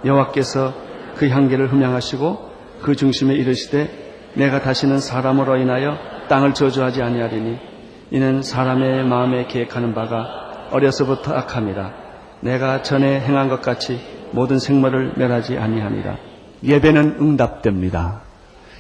여호와께서 0.06 0.74
그 1.16 1.30
향기를 1.30 1.72
흠양하시고 1.72 2.52
그 2.82 2.96
중심에 2.96 3.34
이르시되 3.36 4.32
내가 4.36 4.62
다시는 4.62 5.00
사람으로 5.00 5.58
인하여 5.58 5.98
땅을 6.32 6.54
저주하지 6.54 7.02
아니하리니 7.02 7.58
이는 8.12 8.42
사람의 8.42 9.04
마음에 9.04 9.48
계획하는 9.48 9.94
바가 9.94 10.70
어려서부터 10.72 11.34
악함이라 11.34 11.94
내가 12.40 12.84
전에 12.84 13.20
행한 13.20 13.50
것 13.50 13.62
같이 13.62 14.00
모든 14.32 14.58
생물을 14.58 15.16
멸하지 15.18 15.58
아니하니라 15.58 16.18
예배는 16.64 17.18
응답됩니다. 17.20 18.22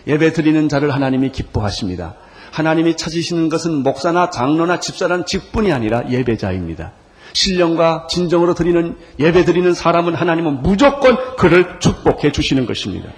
예배 0.07 0.31
드리는 0.31 0.69
자를 0.69 0.91
하나님이 0.91 1.31
기뻐하십니다. 1.31 2.15
하나님이 2.53 2.95
찾으시는 2.95 3.49
것은 3.49 3.83
목사나 3.83 4.29
장로나 4.29 4.79
집사라는 4.79 5.25
직분이 5.25 5.73
아니라 5.73 6.09
예배자입니다. 6.09 6.93
신령과 7.33 8.07
진정으로 8.09 8.53
드리는 8.53 8.95
예배 9.19 9.43
드리는 9.43 9.73
사람은 9.73 10.15
하나님은 10.15 10.61
무조건 10.61 11.35
그를 11.35 11.79
축복해 11.79 12.31
주시는 12.31 12.65
것입니다. 12.65 13.09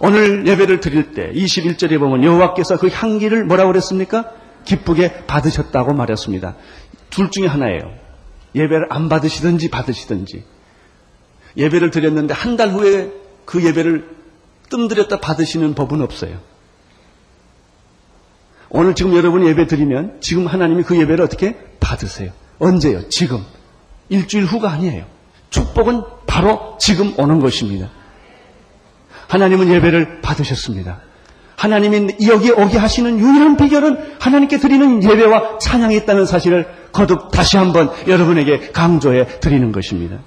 오늘 0.00 0.46
예배를 0.46 0.80
드릴 0.80 1.12
때 1.12 1.30
21절에 1.32 1.98
보면 1.98 2.24
여호와께서 2.24 2.78
그 2.78 2.88
향기를 2.88 3.44
뭐라고 3.44 3.70
그랬습니까? 3.70 4.32
기쁘게 4.64 5.26
받으셨다고 5.26 5.92
말했습니다. 5.92 6.56
둘 7.10 7.30
중에 7.30 7.46
하나예요. 7.46 7.92
예배를 8.54 8.86
안 8.90 9.08
받으시든지 9.08 9.70
받으시든지. 9.70 10.44
예배를 11.56 11.90
드렸는데 11.90 12.32
한 12.34 12.56
달 12.56 12.70
후에 12.70 13.12
그 13.44 13.64
예배를 13.64 14.08
뜸들였다 14.70 15.20
받으시는 15.20 15.74
법은 15.74 16.00
없어요. 16.00 16.38
오늘 18.70 18.94
지금 18.94 19.14
여러분이 19.16 19.46
예배 19.48 19.66
드리면 19.66 20.18
지금 20.20 20.46
하나님이 20.46 20.84
그 20.84 20.96
예배를 20.98 21.24
어떻게 21.24 21.56
받으세요? 21.80 22.30
언제요? 22.58 23.08
지금. 23.08 23.44
일주일 24.08 24.44
후가 24.44 24.70
아니에요. 24.70 25.04
축복은 25.50 26.02
바로 26.26 26.76
지금 26.80 27.12
오는 27.18 27.40
것입니다. 27.40 27.90
하나님은 29.30 29.72
예배를 29.72 30.20
받으셨습니다. 30.22 30.98
하나님이 31.56 32.16
여기 32.26 32.50
오게 32.50 32.78
하시는 32.78 33.18
유일한 33.18 33.56
비결은 33.56 34.16
하나님께 34.18 34.58
드리는 34.58 35.04
예배와 35.04 35.58
찬양이 35.58 35.96
있다는 35.98 36.26
사실을 36.26 36.66
거듭 36.90 37.30
다시 37.30 37.56
한번 37.56 37.90
여러분에게 38.08 38.70
강조해 38.72 39.26
드리는 39.40 39.70
것입니다. 39.70 40.18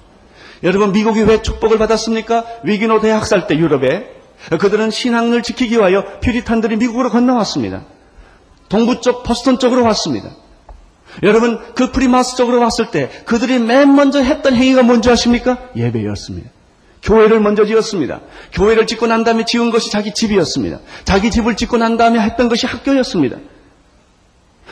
여러분 0.64 0.94
미국이 0.94 1.22
왜 1.24 1.42
축복을 1.42 1.78
받았습니까? 1.80 2.46
위기노 2.64 3.02
대학살 3.02 3.48
때 3.48 3.58
유럽에 3.58 4.10
그들은 4.60 4.90
신앙을 4.90 5.44
지키기 5.44 5.76
위하여 5.76 6.06
퓨리탄들이 6.22 6.78
미국으로 6.78 7.10
건너왔습니다. 7.10 7.84
동부 8.70 9.02
쪽 9.02 9.24
보스턴 9.24 9.60
쪽으로 9.60 9.84
왔습니다. 9.84 10.30
여러분 11.24 11.60
그 11.76 11.92
플리머스 11.92 12.38
쪽으로 12.38 12.62
왔을 12.62 12.90
때 12.90 13.10
그들이 13.26 13.60
맨 13.60 13.94
먼저 13.96 14.22
했던 14.24 14.56
행위가 14.56 14.84
뭔지 14.84 15.10
아십니까? 15.10 15.58
예배였습니다. 15.76 16.50
교회를 17.04 17.40
먼저 17.42 17.66
지었습니다. 17.66 18.22
교회를 18.54 18.88
짓고 18.88 19.08
난 19.08 19.24
다음에 19.24 19.46
지은 19.46 19.72
것이 19.72 19.92
자기 19.92 20.14
집이었습니다. 20.14 20.80
자기 21.04 21.32
집을 21.32 21.56
짓고 21.56 21.78
난 21.78 21.98
다음에 21.98 22.20
했던 22.20 22.50
것이 22.50 22.66
학교였습니다. 22.66 23.38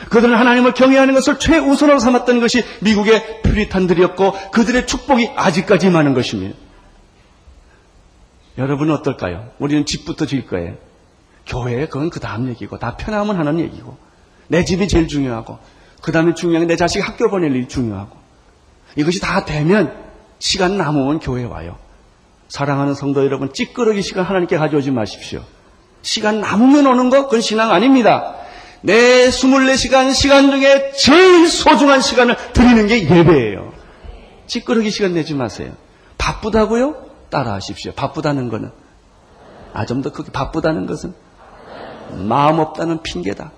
그들은 0.08 0.34
하나님을 0.34 0.72
경외하는 0.74 1.14
것을 1.14 1.38
최우선으로 1.38 1.98
삼았던 1.98 2.40
것이 2.40 2.64
미국의 2.80 3.42
퓨리탄들이었고 3.42 4.32
그들의 4.50 4.86
축복이 4.86 5.30
아직까지 5.36 5.90
많은 5.90 6.14
것입니다. 6.14 6.56
여러분은 8.58 8.94
어떨까요? 8.94 9.50
우리는 9.58 9.84
집부터 9.86 10.26
지을 10.26 10.46
거예요. 10.46 10.74
교회 11.46 11.86
그건 11.86 12.10
그 12.10 12.20
다음 12.20 12.48
얘기고 12.48 12.78
다 12.78 12.96
편하면 12.96 13.36
하는 13.36 13.60
얘기고 13.60 13.96
내 14.48 14.64
집이 14.64 14.88
제일 14.88 15.08
중요하고 15.08 15.58
그 16.00 16.12
다음에 16.12 16.34
중요한 16.34 16.66
게 16.66 16.72
내 16.72 16.76
자식 16.76 17.06
학교 17.06 17.28
보낼 17.30 17.54
일이 17.54 17.68
중요하고 17.68 18.16
이것이 18.96 19.20
다 19.20 19.44
되면 19.44 19.94
시간 20.38 20.76
남으면 20.76 21.20
교회 21.20 21.44
와요. 21.44 21.78
사랑하는 22.52 22.92
성도 22.92 23.24
여러분, 23.24 23.50
찌끄러기 23.50 24.02
시간 24.02 24.26
하나님께 24.26 24.58
가져오지 24.58 24.90
마십시오. 24.90 25.42
시간 26.02 26.42
남으면 26.42 26.86
오는 26.86 27.08
거, 27.08 27.24
그건 27.24 27.40
신앙 27.40 27.70
아닙니다. 27.70 28.34
내 28.82 29.28
24시간 29.28 30.12
시간 30.12 30.50
중에 30.50 30.92
제일 30.92 31.48
소중한 31.48 32.02
시간을 32.02 32.36
드리는 32.52 32.86
게 32.88 33.04
예배예요. 33.08 33.72
찌끄러기 34.48 34.90
시간 34.90 35.14
내지 35.14 35.32
마세요. 35.34 35.72
바쁘다고요? 36.18 37.06
따라 37.30 37.54
하십시오. 37.54 37.92
바쁘다는 37.92 38.50
거는. 38.50 38.70
아, 39.72 39.86
좀 39.86 40.02
더 40.02 40.12
크게 40.12 40.30
바쁘다는 40.30 40.84
것은 40.84 41.14
마음 42.28 42.58
없다는 42.58 43.02
핑계다. 43.02 43.50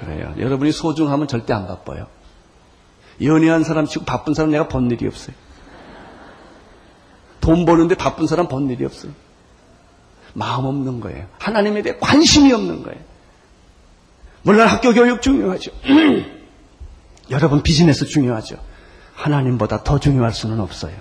그래요. 0.00 0.34
여러분이 0.38 0.72
소중하면 0.72 1.26
절대 1.26 1.54
안 1.54 1.66
바빠요. 1.66 2.06
연애한 3.22 3.64
사람 3.64 3.86
치고 3.86 4.04
바쁜 4.04 4.34
사람 4.34 4.50
내가 4.50 4.68
본 4.68 4.90
일이 4.90 5.06
없어요. 5.06 5.45
돈 7.46 7.64
버는데 7.64 7.94
바쁜 7.94 8.26
사람 8.26 8.48
본 8.48 8.68
일이 8.68 8.84
없어요. 8.84 9.12
마음 10.34 10.64
없는 10.64 10.98
거예요. 10.98 11.26
하나님에 11.38 11.80
대해 11.82 11.96
관심이 12.00 12.52
없는 12.52 12.82
거예요. 12.82 12.98
물론 14.42 14.66
학교 14.66 14.92
교육 14.92 15.22
중요하죠. 15.22 15.70
여러분 17.30 17.62
비즈니스 17.62 18.04
중요하죠. 18.04 18.56
하나님보다 19.14 19.84
더 19.84 20.00
중요할 20.00 20.32
수는 20.32 20.58
없어요. 20.58 20.96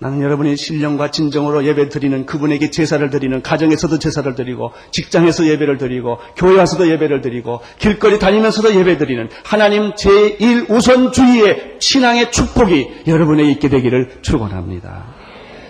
나는 0.00 0.22
여러분이 0.22 0.56
신령과 0.56 1.10
진정으로 1.10 1.66
예배 1.66 1.90
드리는 1.90 2.24
그분에게 2.24 2.70
제사를 2.70 3.08
드리는 3.10 3.42
가정에서도 3.42 3.98
제사를 3.98 4.34
드리고 4.34 4.72
직장에서 4.90 5.46
예배를 5.46 5.76
드리고 5.76 6.18
교회 6.36 6.56
와서도 6.56 6.90
예배를 6.90 7.20
드리고 7.20 7.60
길거리 7.78 8.18
다니면서도 8.18 8.74
예배 8.74 8.96
드리는 8.96 9.28
하나님 9.44 9.92
제1 9.92 10.70
우선주의의 10.70 11.76
신앙의 11.80 12.32
축복이 12.32 12.88
여러분에게 13.06 13.50
있게 13.52 13.68
되기를 13.68 14.22
축원합니다. 14.22 15.04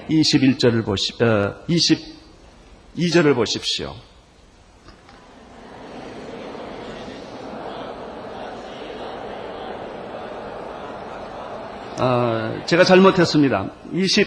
21절을 0.09 0.85
보시 0.85 1.13
어, 1.23 1.55
22절을 1.69 3.35
보십시오. 3.35 3.95
어, 12.01 12.63
제가 12.65 12.83
잘못했습니다. 12.85 13.73
20, 13.93 14.27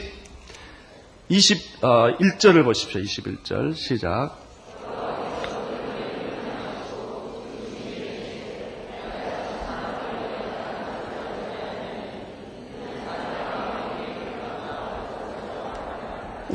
21절을 1.32 2.62
어, 2.62 2.64
보십시오. 2.66 3.02
21절 3.02 3.74
시작. 3.74 4.38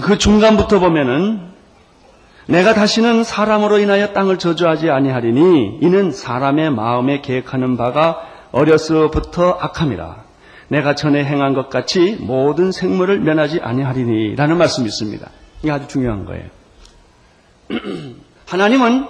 그 0.01 0.17
중간부터 0.19 0.79
보면은 0.79 1.49
내가 2.47 2.75
다시는 2.75 3.25
사람으로 3.25 3.81
인하여 3.81 4.13
땅을 4.13 4.39
저주하지 4.39 4.89
아니하리니 4.91 5.81
이는 5.83 6.13
사람의 6.13 6.71
마음에 6.71 7.21
계획하는 7.23 7.77
바가 7.77 8.21
어려서부터 8.53 9.59
악함이라. 9.61 10.28
내가 10.69 10.95
전에 10.95 11.25
행한 11.25 11.55
것 11.55 11.71
같이 11.71 12.17
모든 12.21 12.73
생물을 12.73 13.21
면하지 13.21 13.61
아니하리니 13.61 14.37
라는 14.37 14.59
말씀이 14.59 14.87
있습니다. 14.87 15.29
이게 15.63 15.71
아주 15.71 15.89
중요한 15.89 16.25
거예요. 16.25 16.49
하나님은 18.47 19.07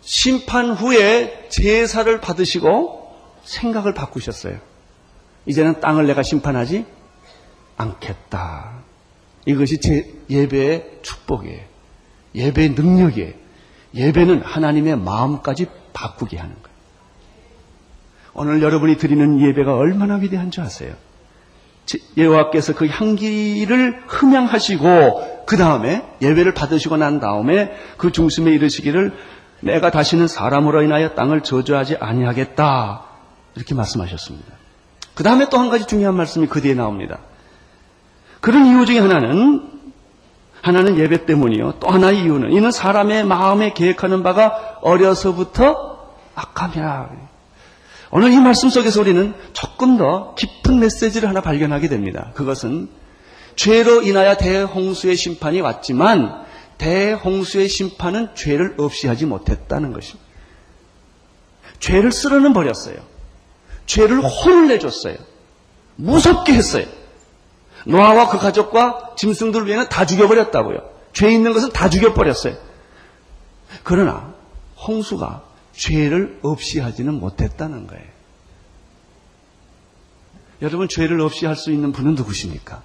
심판 0.00 0.70
후에 0.70 1.48
제사를 1.48 2.20
받으시고 2.20 3.14
생각을 3.44 3.94
바꾸셨어요. 3.94 4.58
이제는 5.46 5.80
땅을 5.80 6.06
내가 6.06 6.22
심판하지 6.22 6.86
않겠다. 7.76 8.82
이것이 9.46 9.80
제 9.80 10.12
예배의 10.28 11.00
축복이에요. 11.02 11.64
예배의 12.34 12.70
능력이에요. 12.70 13.32
예배는 13.94 14.42
하나님의 14.42 14.96
마음까지 14.98 15.66
바꾸게 15.92 16.36
하는 16.36 16.54
거예요. 16.54 16.69
오늘 18.34 18.62
여러분이 18.62 18.96
드리는 18.96 19.40
예배가 19.40 19.74
얼마나 19.74 20.16
위대한 20.16 20.50
줄 20.50 20.64
아세요? 20.64 20.94
여호와께서 22.16 22.74
그 22.74 22.86
향기를 22.86 24.02
흠양하시고 24.06 25.44
그 25.46 25.56
다음에 25.56 26.04
예배를 26.22 26.54
받으시고 26.54 26.96
난 26.96 27.18
다음에 27.18 27.72
그 27.96 28.12
중심에 28.12 28.52
이르시기를 28.52 29.12
내가 29.60 29.90
다시는 29.90 30.28
사람으로 30.28 30.82
인하여 30.82 31.14
땅을 31.14 31.42
저주하지 31.42 31.96
아니하겠다 31.98 33.02
이렇게 33.56 33.74
말씀하셨습니다. 33.74 34.52
그 35.14 35.24
다음에 35.24 35.48
또 35.50 35.58
한 35.58 35.68
가지 35.70 35.86
중요한 35.86 36.14
말씀이 36.16 36.46
그 36.46 36.60
뒤에 36.60 36.74
나옵니다. 36.74 37.18
그런 38.40 38.66
이유 38.66 38.86
중에 38.86 39.00
하나는 39.00 39.68
하나는 40.62 40.98
예배 40.98 41.26
때문이요. 41.26 41.74
또 41.80 41.88
하나의 41.88 42.22
이유는 42.22 42.52
이는 42.52 42.70
사람의 42.70 43.24
마음에 43.24 43.72
계획하는 43.72 44.22
바가 44.22 44.78
어려서부터 44.82 46.14
악함이라. 46.36 47.29
오늘 48.12 48.32
이 48.32 48.40
말씀 48.40 48.68
속에서 48.70 49.00
우리는 49.00 49.34
조금 49.52 49.96
더 49.96 50.34
깊은 50.34 50.80
메시지를 50.80 51.28
하나 51.28 51.40
발견하게 51.40 51.88
됩니다. 51.88 52.32
그것은 52.34 52.88
죄로 53.54 54.02
인하여 54.02 54.36
대홍수의 54.36 55.16
심판이 55.16 55.60
왔지만 55.60 56.44
대홍수의 56.78 57.68
심판은 57.68 58.34
죄를 58.34 58.74
없이 58.78 59.06
하지 59.06 59.26
못했다는 59.26 59.92
것입니다. 59.92 60.28
죄를 61.78 62.10
쓸어는 62.10 62.52
버렸어요. 62.52 62.96
죄를 63.86 64.20
혼을 64.20 64.68
내줬어요. 64.68 65.16
무섭게 65.96 66.52
했어요. 66.52 66.86
노아와 67.86 68.28
그 68.28 68.38
가족과 68.38 69.14
짐승들 69.16 69.66
위에는 69.66 69.88
다 69.88 70.04
죽여버렸다고요. 70.04 70.78
죄 71.12 71.30
있는 71.30 71.52
것은 71.52 71.70
다 71.70 71.88
죽여버렸어요. 71.88 72.56
그러나 73.82 74.34
홍수가 74.86 75.49
죄를 75.72 76.38
없이 76.42 76.80
하지는 76.80 77.14
못했다는 77.14 77.86
거예요. 77.86 78.04
여러분 80.62 80.88
죄를 80.88 81.20
없이 81.20 81.46
할 81.46 81.56
수 81.56 81.70
있는 81.72 81.92
분은 81.92 82.14
누구십니까? 82.14 82.82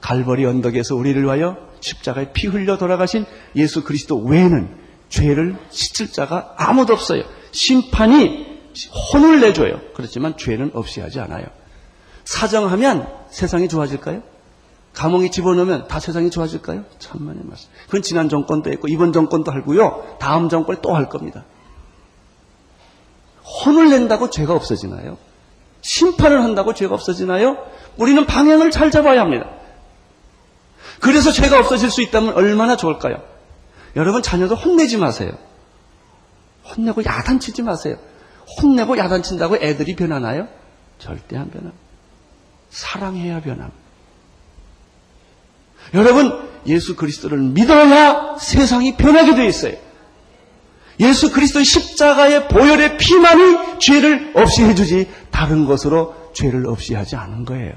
갈보리 0.00 0.44
언덕에서 0.46 0.94
우리를 0.94 1.20
위하여 1.22 1.56
십자가에 1.80 2.32
피 2.32 2.46
흘려 2.46 2.78
돌아가신 2.78 3.24
예수 3.56 3.82
그리스도 3.82 4.18
외에는 4.18 4.76
죄를 5.08 5.56
씻을 5.70 6.12
자가 6.12 6.54
아무도 6.56 6.92
없어요. 6.92 7.24
심판이 7.50 8.46
혼을 9.12 9.40
내줘요. 9.40 9.80
그렇지만 9.94 10.36
죄는 10.36 10.70
없이 10.74 11.00
하지 11.00 11.18
않아요. 11.20 11.46
사정하면 12.24 13.08
세상이 13.30 13.68
좋아질까요? 13.68 14.22
감옥에 14.92 15.30
집어넣으면 15.30 15.88
다 15.88 15.98
세상이 15.98 16.30
좋아질까요? 16.30 16.84
참만의 16.98 17.42
말씀. 17.44 17.68
그건 17.86 18.02
지난 18.02 18.28
정권도 18.28 18.70
했고 18.70 18.86
이번 18.88 19.12
정권도 19.12 19.50
하고요. 19.50 20.16
다음 20.20 20.48
정권에 20.48 20.80
또 20.80 20.94
할 20.94 21.08
겁니다. 21.08 21.44
혼을 23.48 23.90
낸다고 23.90 24.30
죄가 24.30 24.52
없어지나요? 24.54 25.16
심판을 25.80 26.42
한다고 26.42 26.74
죄가 26.74 26.94
없어지나요? 26.94 27.56
우리는 27.96 28.26
방향을 28.26 28.70
잘 28.70 28.90
잡아야 28.90 29.20
합니다. 29.20 29.48
그래서 31.00 31.32
죄가 31.32 31.58
없어질 31.58 31.90
수 31.90 32.02
있다면 32.02 32.34
얼마나 32.34 32.76
좋을까요? 32.76 33.22
여러분 33.96 34.22
자녀도 34.22 34.54
혼내지 34.54 34.96
마세요. 34.96 35.30
혼내고 36.64 37.04
야단치지 37.04 37.62
마세요. 37.62 37.96
혼내고 38.60 38.98
야단친다고 38.98 39.56
애들이 39.56 39.96
변하나요? 39.96 40.48
절대 40.98 41.36
안 41.36 41.50
변합니다. 41.50 41.76
사랑해야 42.70 43.40
변함. 43.40 43.70
여러분, 45.94 46.48
예수 46.66 46.96
그리스도를 46.96 47.38
믿어야 47.38 48.36
세상이 48.38 48.96
변하게 48.96 49.34
되어 49.34 49.44
있어요. 49.46 49.76
예수 51.00 51.32
그리스도의 51.32 51.64
십자가의 51.64 52.48
보혈의 52.48 52.98
피만이 52.98 53.78
죄를 53.78 54.32
없이 54.34 54.62
해주지 54.64 55.08
다른 55.30 55.66
것으로 55.66 56.14
죄를 56.34 56.66
없이 56.66 56.94
하지 56.94 57.16
않은 57.16 57.44
거예요. 57.44 57.74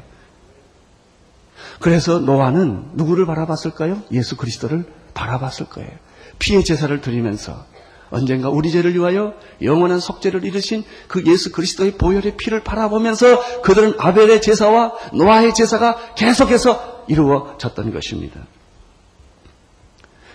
그래서 1.80 2.20
노아는 2.20 2.92
누구를 2.94 3.26
바라봤을까요? 3.26 4.04
예수 4.12 4.38
그리스도를 4.38 4.86
바라봤을 5.14 5.68
거예요. 5.70 5.92
피의 6.40 6.64
제사를 6.64 7.00
드리면서 7.02 7.66
언젠가 8.10 8.50
우리 8.50 8.72
죄를 8.72 8.94
위하여 8.94 9.34
영원한 9.62 10.00
속죄를 10.00 10.44
이루신 10.44 10.84
그 11.08 11.24
예수 11.26 11.52
그리스도의 11.52 11.98
보혈의 11.98 12.38
피를 12.38 12.64
바라보면서 12.64 13.62
그들은 13.62 13.96
아벨의 13.98 14.42
제사와 14.42 14.94
노아의 15.14 15.54
제사가 15.54 16.16
계속해서 16.16 17.06
이루어졌던 17.08 17.94
것입니다. 17.94 18.42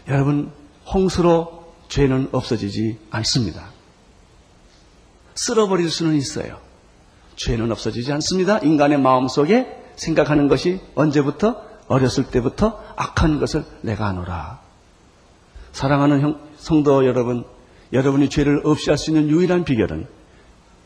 여러분, 0.09 0.53
홍수로 0.93 1.66
죄는 1.89 2.29
없어지지 2.33 2.99
않습니다. 3.11 3.71
쓸어버릴 5.35 5.91
수는 5.91 6.15
있어요. 6.15 6.59
죄는 7.37 7.71
없어지지 7.71 8.13
않습니다. 8.13 8.59
인간의 8.59 8.99
마음 8.99 9.29
속에 9.29 9.83
생각하는 9.97 10.49
것이 10.49 10.81
언제부터? 10.95 11.65
어렸을 11.89 12.25
때부터 12.25 12.83
악한 12.97 13.39
것을 13.39 13.65
내가 13.83 14.09
하노라. 14.09 14.61
사랑하는 15.73 16.21
형, 16.21 16.41
성도 16.57 17.07
여러분, 17.07 17.45
여러분이 17.93 18.29
죄를 18.29 18.63
없이 18.65 18.91
할 18.91 18.99
수 18.99 19.11
있는 19.11 19.29
유일한 19.29 19.65
비결은 19.65 20.09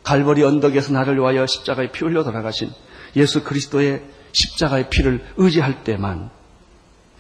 갈보리 0.02 0.42
언덕에서 0.42 0.92
나를 0.92 1.16
위하여 1.16 1.46
십자가에 1.46 1.90
피 1.92 2.04
흘려 2.04 2.22
돌아가신 2.24 2.70
예수 3.16 3.42
그리스도의 3.44 4.02
십자가의 4.32 4.90
피를 4.90 5.24
의지할 5.36 5.84
때만 5.84 6.30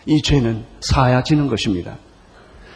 이 0.06 0.20
죄는 0.22 0.66
사야지는 0.80 1.48
것입니다. 1.48 1.96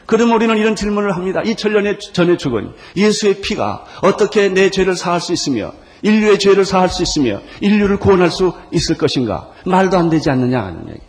그럼 0.07 0.33
우리는 0.33 0.57
이런 0.59 0.77
질문을 0.77 1.15
합니다. 1.15 1.43
이 1.45 1.55
천년의 1.55 1.99
전에 1.99 2.37
죽은 2.37 2.73
예수의 2.97 3.41
피가 3.41 3.85
어떻게 4.03 4.49
내 4.49 4.71
죄를 4.71 4.97
사할 4.97 5.21
수 5.21 5.33
있으며 5.33 5.73
인류의 6.03 6.39
죄를 6.39 6.65
사할 6.65 6.91
수 6.91 7.03
있으며 7.03 7.41
인류를 7.61 7.99
구원할 7.99 8.31
수 8.31 8.53
있을 8.73 8.99
것인가? 8.99 9.51
말도 9.65 9.97
안 9.97 10.11
되지 10.11 10.29
않느냐 10.31 10.63
하는 10.63 10.89
얘기. 10.91 11.01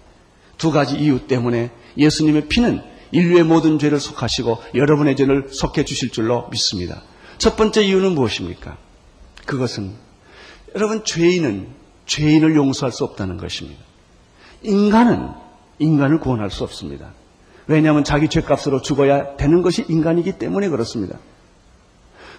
두 0.57 0.71
가지 0.71 0.95
이유 0.95 1.27
때문에 1.27 1.71
예수님의 1.97 2.47
피는 2.47 2.81
인류의 3.11 3.43
모든 3.43 3.77
죄를 3.77 3.99
속하시고 3.99 4.63
여러분의 4.73 5.15
죄를 5.15 5.47
속해 5.49 5.83
주실 5.83 6.11
줄로 6.11 6.47
믿습니다. 6.49 7.01
첫 7.37 7.57
번째 7.57 7.83
이유는 7.83 8.13
무엇입니까? 8.13 8.77
그것은 9.45 9.93
여러분 10.75 11.03
죄인은 11.03 11.67
죄인을 12.05 12.55
용서할 12.55 12.91
수 12.91 13.03
없다는 13.03 13.37
것입니다. 13.37 13.81
인간은 14.63 15.29
인간을 15.79 16.19
구원할 16.19 16.49
수 16.49 16.63
없습니다. 16.63 17.13
왜냐하면 17.67 18.03
자기 18.03 18.27
죄값으로 18.27 18.81
죽어야 18.81 19.37
되는 19.37 19.61
것이 19.61 19.85
인간이기 19.87 20.33
때문에 20.33 20.69
그렇습니다. 20.69 21.17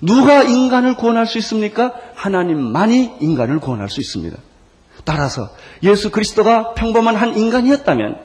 누가 0.01 0.43
인간을 0.43 0.97
구원할 0.97 1.27
수 1.27 1.39
있습니까? 1.39 1.93
하나님만이 2.15 3.17
인간을 3.21 3.61
구원할 3.61 3.89
수 3.89 4.01
있습니다. 4.01 4.37
따라서 5.05 5.51
예수 5.83 6.11
그리스도가 6.11 6.75
평범한 6.75 7.17
한 7.17 7.37
인간이었다면 7.37 8.19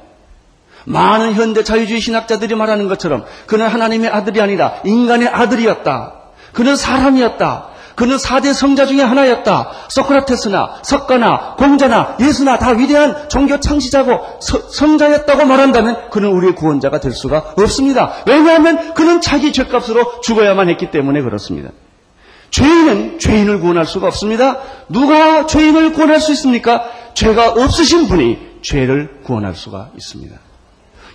많은 0.86 1.34
현대 1.34 1.64
자유주의 1.64 2.00
신학자들이 2.00 2.56
말하는 2.56 2.88
것처럼 2.88 3.24
그는 3.46 3.68
하나님의 3.68 4.10
아들이 4.10 4.42
아니라 4.42 4.82
인간의 4.84 5.28
아들이었다. 5.28 6.14
그는 6.54 6.76
사람이었다. 6.76 7.71
그는 8.02 8.18
4대 8.18 8.52
성자 8.52 8.88
중에 8.88 9.04
하나였다. 9.04 9.70
소크라테스나 9.90 10.80
석가나 10.82 11.54
공자나 11.56 12.18
예수나 12.20 12.58
다 12.58 12.72
위대한 12.72 13.30
종교 13.30 13.60
창시자고 13.60 14.40
서, 14.40 14.72
성자였다고 14.72 15.46
말한다면 15.46 16.10
그는 16.10 16.30
우리의 16.30 16.56
구원자가 16.56 17.00
될 17.00 17.12
수가 17.12 17.54
없습니다. 17.56 18.24
왜냐하면 18.26 18.96
그는 18.96 19.22
자기 19.22 19.54
죄값으로 19.54 20.22
죽어야만 20.22 20.68
했기 20.70 20.90
때문에 20.90 21.22
그렇습니다. 21.22 21.70
죄인은 22.50 23.20
죄인을 23.20 23.60
구원할 23.60 23.86
수가 23.86 24.08
없습니다. 24.08 24.58
누가 24.90 25.46
죄인을 25.46 25.94
구원할 25.94 26.20
수 26.20 26.32
있습니까? 26.32 26.84
죄가 27.14 27.52
없으신 27.52 28.08
분이 28.08 28.40
죄를 28.64 29.20
구원할 29.24 29.54
수가 29.54 29.92
있습니다. 29.96 30.36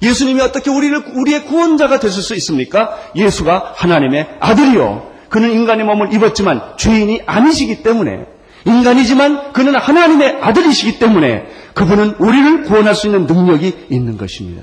예수님이 0.02 0.40
어떻게 0.40 0.70
우리를 0.70 1.14
우리의 1.16 1.46
구원자가 1.46 1.98
되실 1.98 2.22
수 2.22 2.36
있습니까? 2.36 2.96
예수가 3.16 3.72
하나님의 3.74 4.36
아들이요. 4.38 5.15
그는 5.28 5.52
인간의 5.52 5.84
몸을 5.86 6.12
입었지만 6.14 6.76
죄인이 6.76 7.22
아니시기 7.26 7.82
때문에 7.82 8.26
인간이지만 8.64 9.52
그는 9.52 9.76
하나님의 9.76 10.38
아들이시기 10.40 10.98
때문에 10.98 11.46
그분은 11.74 12.16
우리를 12.18 12.64
구원할 12.64 12.94
수 12.94 13.06
있는 13.06 13.26
능력이 13.26 13.86
있는 13.90 14.16
것입니다. 14.16 14.62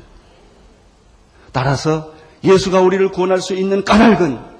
따라서 1.51 2.11
예수가 2.43 2.81
우리를 2.81 3.09
구원할 3.09 3.39
수 3.39 3.53
있는 3.53 3.85
까닭은 3.85 4.53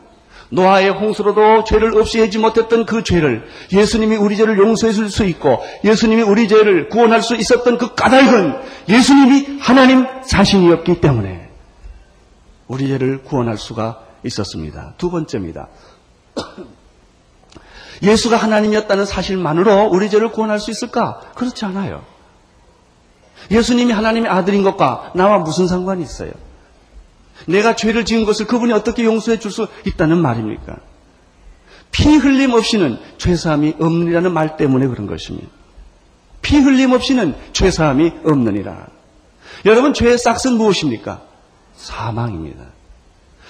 노아의 0.49 0.91
홍수로도 0.91 1.63
죄를 1.63 1.97
없이 1.97 2.19
하지 2.19 2.37
못했던 2.37 2.85
그 2.85 3.03
죄를 3.03 3.43
예수님이 3.71 4.15
우리 4.17 4.37
죄를 4.37 4.57
용서해 4.59 4.93
줄 4.93 5.09
수 5.09 5.25
있고 5.25 5.59
예수님이 5.83 6.21
우리 6.21 6.47
죄를 6.47 6.89
구원할 6.89 7.21
수 7.23 7.35
있었던 7.35 7.77
그 7.79 7.95
까닭은 7.95 8.55
예수님이 8.87 9.57
하나님 9.59 10.05
자신이었기 10.27 11.01
때문에 11.01 11.49
우리 12.67 12.87
죄를 12.87 13.23
구원할 13.23 13.57
수가 13.57 14.03
있었습니다. 14.23 14.93
두 14.97 15.09
번째입니다. 15.09 15.67
예수가 18.01 18.35
하나님이었다는 18.35 19.05
사실만으로 19.05 19.85
우리 19.85 20.09
죄를 20.09 20.31
구원할 20.31 20.59
수 20.59 20.71
있을까? 20.71 21.21
그렇지 21.35 21.65
않아요. 21.65 22.03
예수님이 23.51 23.91
하나님의 23.93 24.29
아들인 24.29 24.63
것과 24.63 25.11
나와 25.15 25.39
무슨 25.39 25.67
상관이 25.67 26.01
있어요? 26.03 26.31
내가 27.47 27.75
죄를 27.75 28.05
지은 28.05 28.25
것을 28.25 28.47
그분이 28.47 28.71
어떻게 28.73 29.03
용서해 29.03 29.39
줄 29.39 29.51
수 29.51 29.67
있다는 29.85 30.17
말입니까? 30.17 30.77
피 31.91 32.15
흘림 32.15 32.53
없이는 32.53 32.97
죄사함이 33.17 33.75
없느니라는 33.79 34.33
말 34.33 34.57
때문에 34.57 34.87
그런 34.87 35.07
것입니다. 35.07 35.47
피 36.41 36.57
흘림 36.57 36.91
없이는 36.91 37.35
죄사함이 37.53 38.13
없느니라. 38.23 38.87
여러분 39.65 39.93
죄의 39.93 40.17
싹은 40.17 40.57
무엇입니까? 40.57 41.21
사망입니다. 41.75 42.65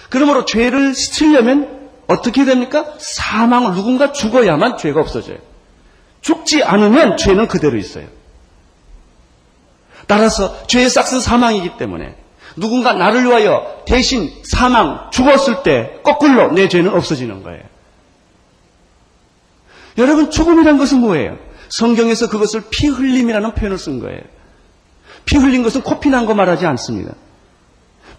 그러므로 0.09 0.45
죄를 0.45 0.93
씻으려면 0.93 1.82
어떻게 2.07 2.45
됩니까? 2.45 2.93
사망을 2.97 3.73
누군가 3.73 4.11
죽어야만 4.11 4.77
죄가 4.77 4.99
없어져요. 4.99 5.37
죽지 6.21 6.63
않으면 6.63 7.17
죄는 7.17 7.47
그대로 7.47 7.77
있어요. 7.77 8.07
따라서 10.07 10.65
죄의 10.67 10.89
싹스 10.89 11.21
사망이기 11.21 11.77
때문에 11.77 12.15
누군가 12.55 12.93
나를 12.93 13.25
위하여 13.25 13.83
대신 13.85 14.31
사망, 14.43 15.09
죽었을 15.11 15.63
때 15.63 15.99
거꾸로 16.03 16.51
내 16.51 16.67
죄는 16.67 16.93
없어지는 16.93 17.43
거예요. 17.43 17.63
여러분, 19.97 20.29
죽음이란 20.31 20.77
것은 20.77 20.99
뭐예요? 20.99 21.37
성경에서 21.69 22.27
그것을 22.29 22.65
피 22.69 22.87
흘림이라는 22.87 23.53
표현을 23.53 23.77
쓴 23.77 23.99
거예요. 23.99 24.21
피 25.25 25.37
흘린 25.37 25.63
것은 25.63 25.81
코피 25.81 26.09
난 26.09 26.25
거 26.25 26.33
말하지 26.33 26.65
않습니다. 26.65 27.13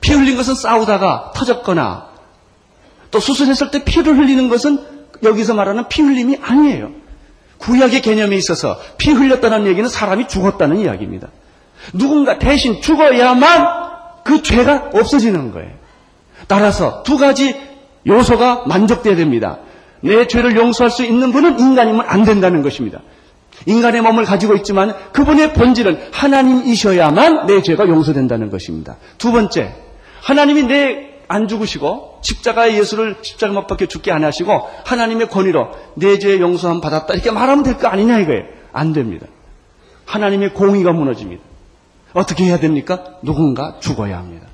피 0.00 0.12
흘린 0.12 0.36
것은 0.36 0.54
싸우다가 0.54 1.32
터졌거나 1.34 2.08
또 3.14 3.20
수술했을 3.20 3.70
때 3.70 3.85
피를 3.85 4.18
흘리는 4.18 4.48
것은 4.48 4.81
여기서 5.22 5.55
말하는 5.55 5.88
피 5.88 6.03
흘림이 6.03 6.38
아니에요. 6.42 6.90
구약의 7.59 8.03
개념에 8.03 8.35
있어서 8.35 8.77
피 8.98 9.12
흘렸다는 9.12 9.68
얘기는 9.68 9.88
사람이 9.88 10.27
죽었다는 10.27 10.79
이야기입니다. 10.79 11.29
누군가 11.92 12.40
대신 12.40 12.83
죽어야만 12.83 13.68
그 14.24 14.42
죄가 14.42 14.90
없어지는 14.94 15.53
거예요. 15.53 15.70
따라서 16.48 17.05
두 17.05 17.16
가지 17.16 17.55
요소가 18.05 18.64
만족돼야 18.66 19.14
됩니다. 19.14 19.59
내 20.00 20.27
죄를 20.27 20.57
용서할 20.57 20.90
수 20.90 21.05
있는 21.05 21.31
분은 21.31 21.61
인간이면 21.61 22.05
안 22.09 22.24
된다는 22.24 22.62
것입니다. 22.62 23.00
인간의 23.66 24.00
몸을 24.00 24.24
가지고 24.24 24.57
있지만 24.57 24.92
그분의 25.12 25.53
본질은 25.53 26.09
하나님이셔야만 26.11 27.46
내 27.46 27.62
죄가 27.62 27.87
용서된다는 27.87 28.50
것입니다. 28.50 28.96
두 29.18 29.31
번째, 29.31 29.72
하나님이 30.20 30.64
내 30.64 31.13
안 31.28 31.48
죽으시고 31.48 32.20
십자가의 32.22 32.78
예수를 32.78 33.16
십자가 33.22 33.52
못 33.52 33.66
박혀 33.66 33.87
죽게 33.87 34.12
안 34.12 34.24
하시고 34.24 34.68
하나님의 34.84 35.28
권위로 35.28 35.70
내죄 35.94 36.38
용서함 36.40 36.80
받았다 36.80 37.14
이렇게 37.14 37.30
말하면 37.30 37.64
될 37.64 37.78
거 37.78 37.88
아니냐 37.88 38.18
이거예요. 38.20 38.44
안 38.72 38.92
됩니다. 38.92 39.26
하나님의 40.06 40.54
공의가 40.54 40.92
무너집니다. 40.92 41.42
어떻게 42.12 42.44
해야 42.44 42.58
됩니까? 42.60 43.04
누군가 43.22 43.78
죽어야 43.80 44.18
합니다. 44.18 44.46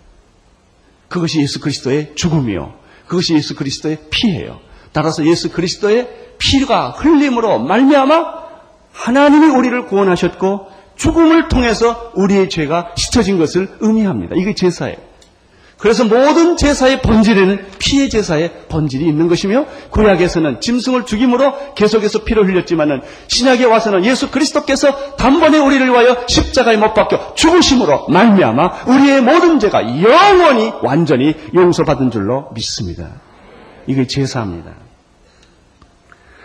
그것이 1.09 1.41
예수 1.41 1.61
그리스도의 1.61 2.13
죽음이요. 2.15 2.73
그것이 3.07 3.35
예수 3.35 3.55
그리스도의 3.57 3.99
피예요. 4.11 4.61
따라서 4.93 5.25
예수 5.27 5.51
그리스도의 5.51 6.09
피가 6.39 6.91
흘림으로 6.91 7.59
말미암아 7.59 8.41
하나님이 8.93 9.47
우리를 9.49 9.87
구원하셨고 9.87 10.69
죽음을 10.97 11.49
통해서 11.49 12.13
우리의 12.15 12.49
죄가 12.49 12.93
씻어진 12.97 13.39
것을 13.39 13.69
의미합니다. 13.81 14.37
이게 14.37 14.55
제사예요. 14.55 14.97
그래서 15.81 16.05
모든 16.05 16.59
제사의 16.59 17.01
본질에는 17.01 17.67
피의 17.79 18.11
제사의 18.11 18.67
본질이 18.69 19.07
있는 19.07 19.29
것이며 19.29 19.65
구약에서는 19.89 20.61
짐승을 20.61 21.07
죽임으로 21.07 21.75
계속해서 21.75 22.25
피를 22.25 22.47
흘렸지만은 22.47 23.01
신약에 23.29 23.65
와서는 23.65 24.05
예수 24.05 24.31
그리스도께서 24.31 25.17
단번에 25.17 25.59
우리를 25.59 25.89
위하여 25.89 26.25
십자가에 26.27 26.77
못 26.77 26.93
박혀 26.93 27.35
죽으심으로 27.35 28.09
말미암아 28.09 28.85
우리의 28.89 29.23
모든 29.23 29.59
죄가 29.59 30.03
영원히 30.03 30.71
완전히 30.83 31.35
용서받은 31.55 32.11
줄로 32.11 32.51
믿습니다. 32.55 33.13
이게 33.87 34.07
제사입니다. 34.07 34.73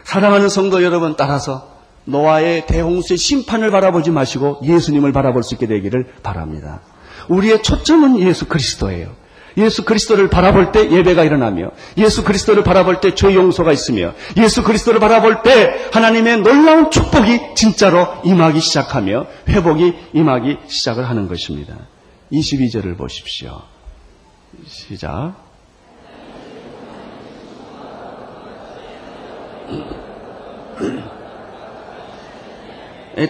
사랑하는 0.05 0.47
성도 0.47 0.81
여러분 0.81 1.15
따라서 1.17 1.75
노아의 2.05 2.67
대홍수의 2.67 3.17
심판을 3.17 3.69
바라보지 3.69 4.11
마시고 4.11 4.61
예수님을 4.63 5.11
바라볼 5.11 5.43
수 5.43 5.55
있게 5.55 5.67
되기를 5.67 6.13
바랍니다. 6.23 6.79
우리의 7.27 7.63
초점은 7.63 8.19
예수 8.19 8.45
그리스도예요. 8.45 9.24
예수 9.57 9.85
그리스도를 9.85 10.29
바라볼 10.29 10.71
때 10.71 10.89
예배가 10.91 11.23
일어나며 11.23 11.71
예수 11.97 12.23
그리스도를 12.23 12.63
바라볼 12.63 13.01
때 13.01 13.15
죄 13.15 13.33
용서가 13.33 13.71
있으며 13.71 14.13
예수 14.37 14.63
그리스도를 14.63 14.99
바라볼 14.99 15.41
때 15.43 15.89
하나님의 15.91 16.41
놀라운 16.41 16.91
축복이 16.91 17.55
진짜로 17.55 18.07
임하기 18.23 18.59
시작하며 18.59 19.27
회복이 19.47 19.93
임하기 20.13 20.57
시작을 20.67 21.09
하는 21.09 21.27
것입니다. 21.27 21.75
22절을 22.31 22.97
보십시오. 22.97 23.61
시작. 24.67 25.45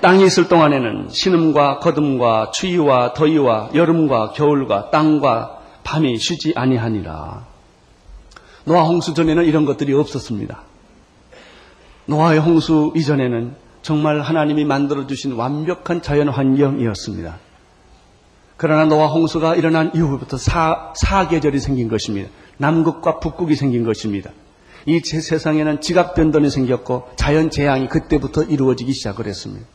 땅이 0.02 0.26
있을 0.26 0.48
동안에는 0.48 1.10
신음과 1.12 1.78
거둠과 1.78 2.50
추위와 2.52 3.14
더위와 3.14 3.70
여름과 3.76 4.32
겨울과 4.32 4.90
땅과 4.90 5.55
밤이 5.86 6.18
쉬지 6.18 6.52
아니하니라. 6.56 7.46
노아 8.66 8.84
홍수 8.84 9.14
전에는 9.14 9.46
이런 9.46 9.66
것들이 9.66 9.94
없었습니다. 9.94 10.64
노아의 12.08 12.40
홍수 12.40 12.92
이전에는 12.96 13.56
정말 13.82 14.20
하나님이 14.20 14.66
만들어 14.66 15.06
주신 15.06 15.34
완벽한 15.34 16.02
자연 16.02 16.28
환경이었습니다. 16.28 17.38
그러나 18.58 18.86
노아 18.86 19.08
홍수가 19.08 19.56
일어난 19.56 19.92
이후부터 19.94 20.38
사, 20.38 20.94
사계절이 20.96 21.60
생긴 21.60 21.88
것입니다. 21.88 22.30
남극과 22.58 23.20
북극이 23.20 23.56
생긴 23.56 23.84
것입니다. 23.84 24.32
이 24.88 25.00
세상에는 25.00 25.82
지각 25.82 26.16
변동이 26.16 26.50
생겼고 26.50 27.10
자연 27.16 27.52
재앙이 27.52 27.90
그때부터 27.90 28.44
이루어지기 28.44 28.92
시작을 28.92 29.28
했습니다. 29.28 29.68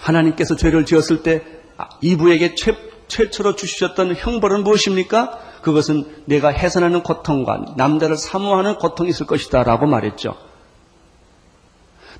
하나님께서 0.00 0.56
죄를 0.56 0.86
지었을 0.86 1.22
때 1.22 1.44
이부에게 2.00 2.54
최, 2.54 2.74
최초로 3.08 3.56
주셨던 3.56 4.14
형벌은 4.16 4.64
무엇입니까? 4.64 5.38
그것은 5.62 6.22
내가 6.26 6.48
해산하는 6.48 7.02
고통과 7.02 7.64
남자를 7.76 8.16
사모하는 8.16 8.76
고통이 8.76 9.10
있을 9.10 9.26
것이다 9.26 9.64
라고 9.64 9.86
말했죠. 9.86 10.36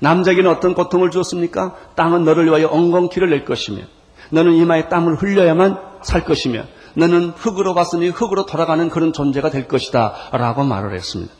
남자에게는 0.01 0.49
어떤 0.49 0.73
고통을 0.73 1.11
주었습니까? 1.11 1.75
땅은 1.95 2.23
너를 2.23 2.45
위하여 2.45 2.67
엉겅퀴를 2.67 3.29
낼 3.29 3.45
것이며 3.45 3.83
너는 4.31 4.53
이마에 4.53 4.89
땀을 4.89 5.15
흘려야만 5.15 5.77
살 6.01 6.23
것이며 6.23 6.63
너는 6.95 7.31
흙으로 7.35 7.73
봤으니 7.73 8.09
흙으로 8.09 8.45
돌아가는 8.45 8.89
그런 8.89 9.13
존재가 9.13 9.49
될 9.49 9.67
것이다 9.67 10.13
라고 10.31 10.63
말을 10.63 10.93
했습니다. 10.93 11.33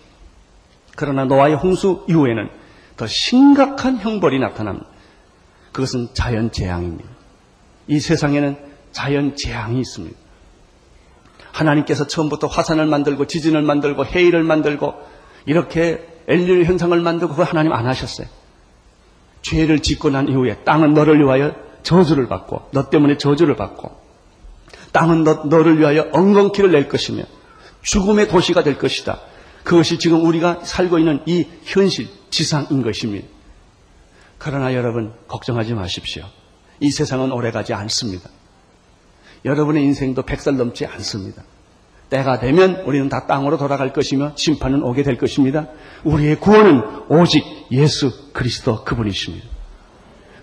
그러나 0.95 1.25
노아의 1.25 1.55
홍수 1.55 2.05
이후에는 2.09 2.49
더 2.97 3.07
심각한 3.07 3.97
형벌이 3.97 4.39
나타납니다. 4.39 4.88
그것은 5.71 6.09
자연 6.13 6.51
재앙입니다. 6.51 7.09
이 7.88 7.99
세상에는 7.99 8.68
자연 8.91 9.36
재앙이 9.36 9.80
있습니다. 9.80 10.17
하나님께서 11.52 12.08
처음부터 12.08 12.47
화산을 12.47 12.86
만들고 12.86 13.28
지진을 13.28 13.62
만들고 13.62 14.06
해일을 14.06 14.43
만들고 14.43 14.93
이렇게 15.45 16.08
엘리르 16.28 16.63
현상을 16.65 16.99
만들고 16.99 17.34
그거 17.34 17.43
하나님 17.43 17.73
안 17.73 17.88
하셨어요. 17.88 18.28
죄를 19.41 19.80
짓고 19.80 20.10
난 20.10 20.28
이후에 20.28 20.63
땅은 20.63 20.93
너를 20.93 21.19
위하여 21.19 21.56
저주를 21.84 22.28
받고 22.28 22.69
너 22.71 22.89
때문에 22.89 23.17
저주를 23.17 23.56
받고 23.56 23.91
땅은 24.91 25.23
너, 25.23 25.43
너를 25.45 25.80
위하여 25.80 26.08
엉겅퀴를 26.12 26.71
낼 26.71 26.88
것이며 26.89 27.23
죽음의 27.82 28.28
도시가 28.28 28.63
될 28.63 28.78
것이다. 28.78 29.19
그것이 29.63 29.99
지금 29.99 30.25
우리가 30.25 30.62
살고 30.63 30.99
있는 30.99 31.21
이 31.25 31.47
현실 31.63 32.08
지상인 32.30 32.82
것입니다. 32.82 33.28
그러나 34.38 34.73
여러분 34.73 35.13
걱정하지 35.28 35.73
마십시오. 35.73 36.25
이 36.80 36.91
세상은 36.91 37.32
오래가지 37.32 37.73
않습니다. 37.73 38.30
여러분의 39.45 39.84
인생도 39.84 40.23
백살 40.23 40.58
넘지 40.58 40.86
않습니다. 40.86 41.43
때가 42.10 42.39
되면 42.39 42.82
우리는 42.86 43.08
다 43.08 43.28
땅으로 43.28 43.58
돌아갈 43.58 43.93
것이며 43.93 44.34
심판은 44.36 44.84
오게 44.84 45.04
될 45.04 45.17
것입니다. 45.17 45.67
우리의 46.04 46.39
구원은 46.39 46.82
오직 47.10 47.43
예수 47.71 48.32
그리스도 48.34 48.84
그분이십니다. 48.84 49.47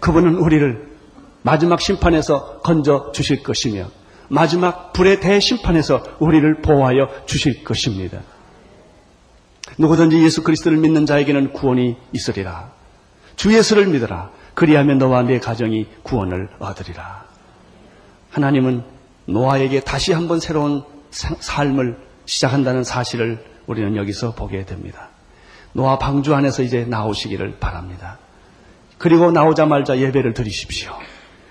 그분은 0.00 0.36
우리를 0.36 0.96
마지막 1.42 1.80
심판에서 1.80 2.60
건져 2.60 3.10
주실 3.12 3.42
것이며 3.42 3.88
마지막 4.28 4.92
불의 4.92 5.20
대심판에서 5.20 6.02
우리를 6.18 6.62
보호하여 6.62 7.08
주실 7.26 7.64
것입니다. 7.64 8.20
누구든지 9.78 10.22
예수 10.22 10.42
그리스도를 10.42 10.78
믿는 10.78 11.06
자에게는 11.06 11.52
구원이 11.52 11.96
있으리라. 12.12 12.70
주 13.34 13.54
예수를 13.54 13.86
믿어라. 13.86 14.30
그리하면 14.54 14.98
너와 14.98 15.22
내 15.22 15.38
가정이 15.38 15.86
구원을 16.02 16.48
얻으리라. 16.58 17.25
하나님은 18.36 18.82
노아에게 19.24 19.80
다시 19.80 20.12
한번 20.12 20.40
새로운 20.40 20.82
삶을 21.10 21.98
시작한다는 22.26 22.84
사실을 22.84 23.42
우리는 23.66 23.96
여기서 23.96 24.34
보게 24.34 24.66
됩니다. 24.66 25.08
노아 25.72 25.98
방주 25.98 26.34
안에서 26.34 26.62
이제 26.62 26.84
나오시기를 26.84 27.58
바랍니다. 27.58 28.18
그리고 28.98 29.30
나오자마자 29.30 29.98
예배를 29.98 30.34
드리십시오. 30.34 30.92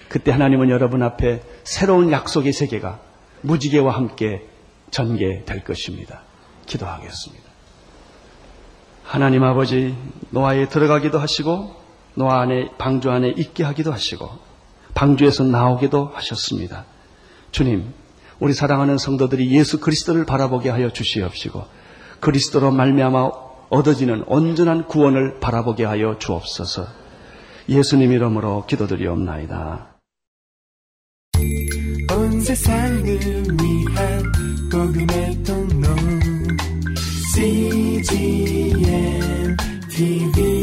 그때 0.09 0.31
하나님은 0.31 0.69
여러분 0.69 1.01
앞에 1.01 1.41
새로운 1.63 2.11
약속의 2.11 2.53
세계가 2.53 2.99
무지개와 3.41 3.95
함께 3.95 4.45
전개될 4.91 5.63
것입니다. 5.63 6.21
기도하겠습니다. 6.67 7.45
하나님 9.03 9.43
아버지 9.43 9.95
노아에 10.29 10.69
들어가기도 10.69 11.17
하시고 11.17 11.75
노아 12.13 12.41
안에 12.41 12.69
방주 12.77 13.09
안에 13.09 13.29
있게 13.29 13.63
하기도 13.63 13.91
하시고 13.91 14.44
방주에서 14.95 15.43
나오기도 15.43 16.07
하셨습니다. 16.13 16.85
주님, 17.51 17.93
우리 18.39 18.53
사랑하는 18.53 18.97
성도들이 18.97 19.51
예수 19.51 19.79
그리스도를 19.79 20.25
바라보게 20.25 20.69
하여 20.69 20.89
주시옵시고 20.89 21.63
그리스도로 22.19 22.71
말미암아 22.71 23.29
얻어지는 23.69 24.23
온전한 24.27 24.87
구원을 24.87 25.39
바라보게 25.39 25.85
하여 25.85 26.17
주옵소서. 26.17 26.87
예수님 27.69 28.11
이름으로 28.11 28.65
기도드리옵나이다. 28.65 29.95
온 32.15 32.41
세상을 32.41 33.03
위한 33.03 34.23
복음의 34.71 35.43
통로 35.43 35.87
CGM 37.33 38.77
TV 39.89 40.54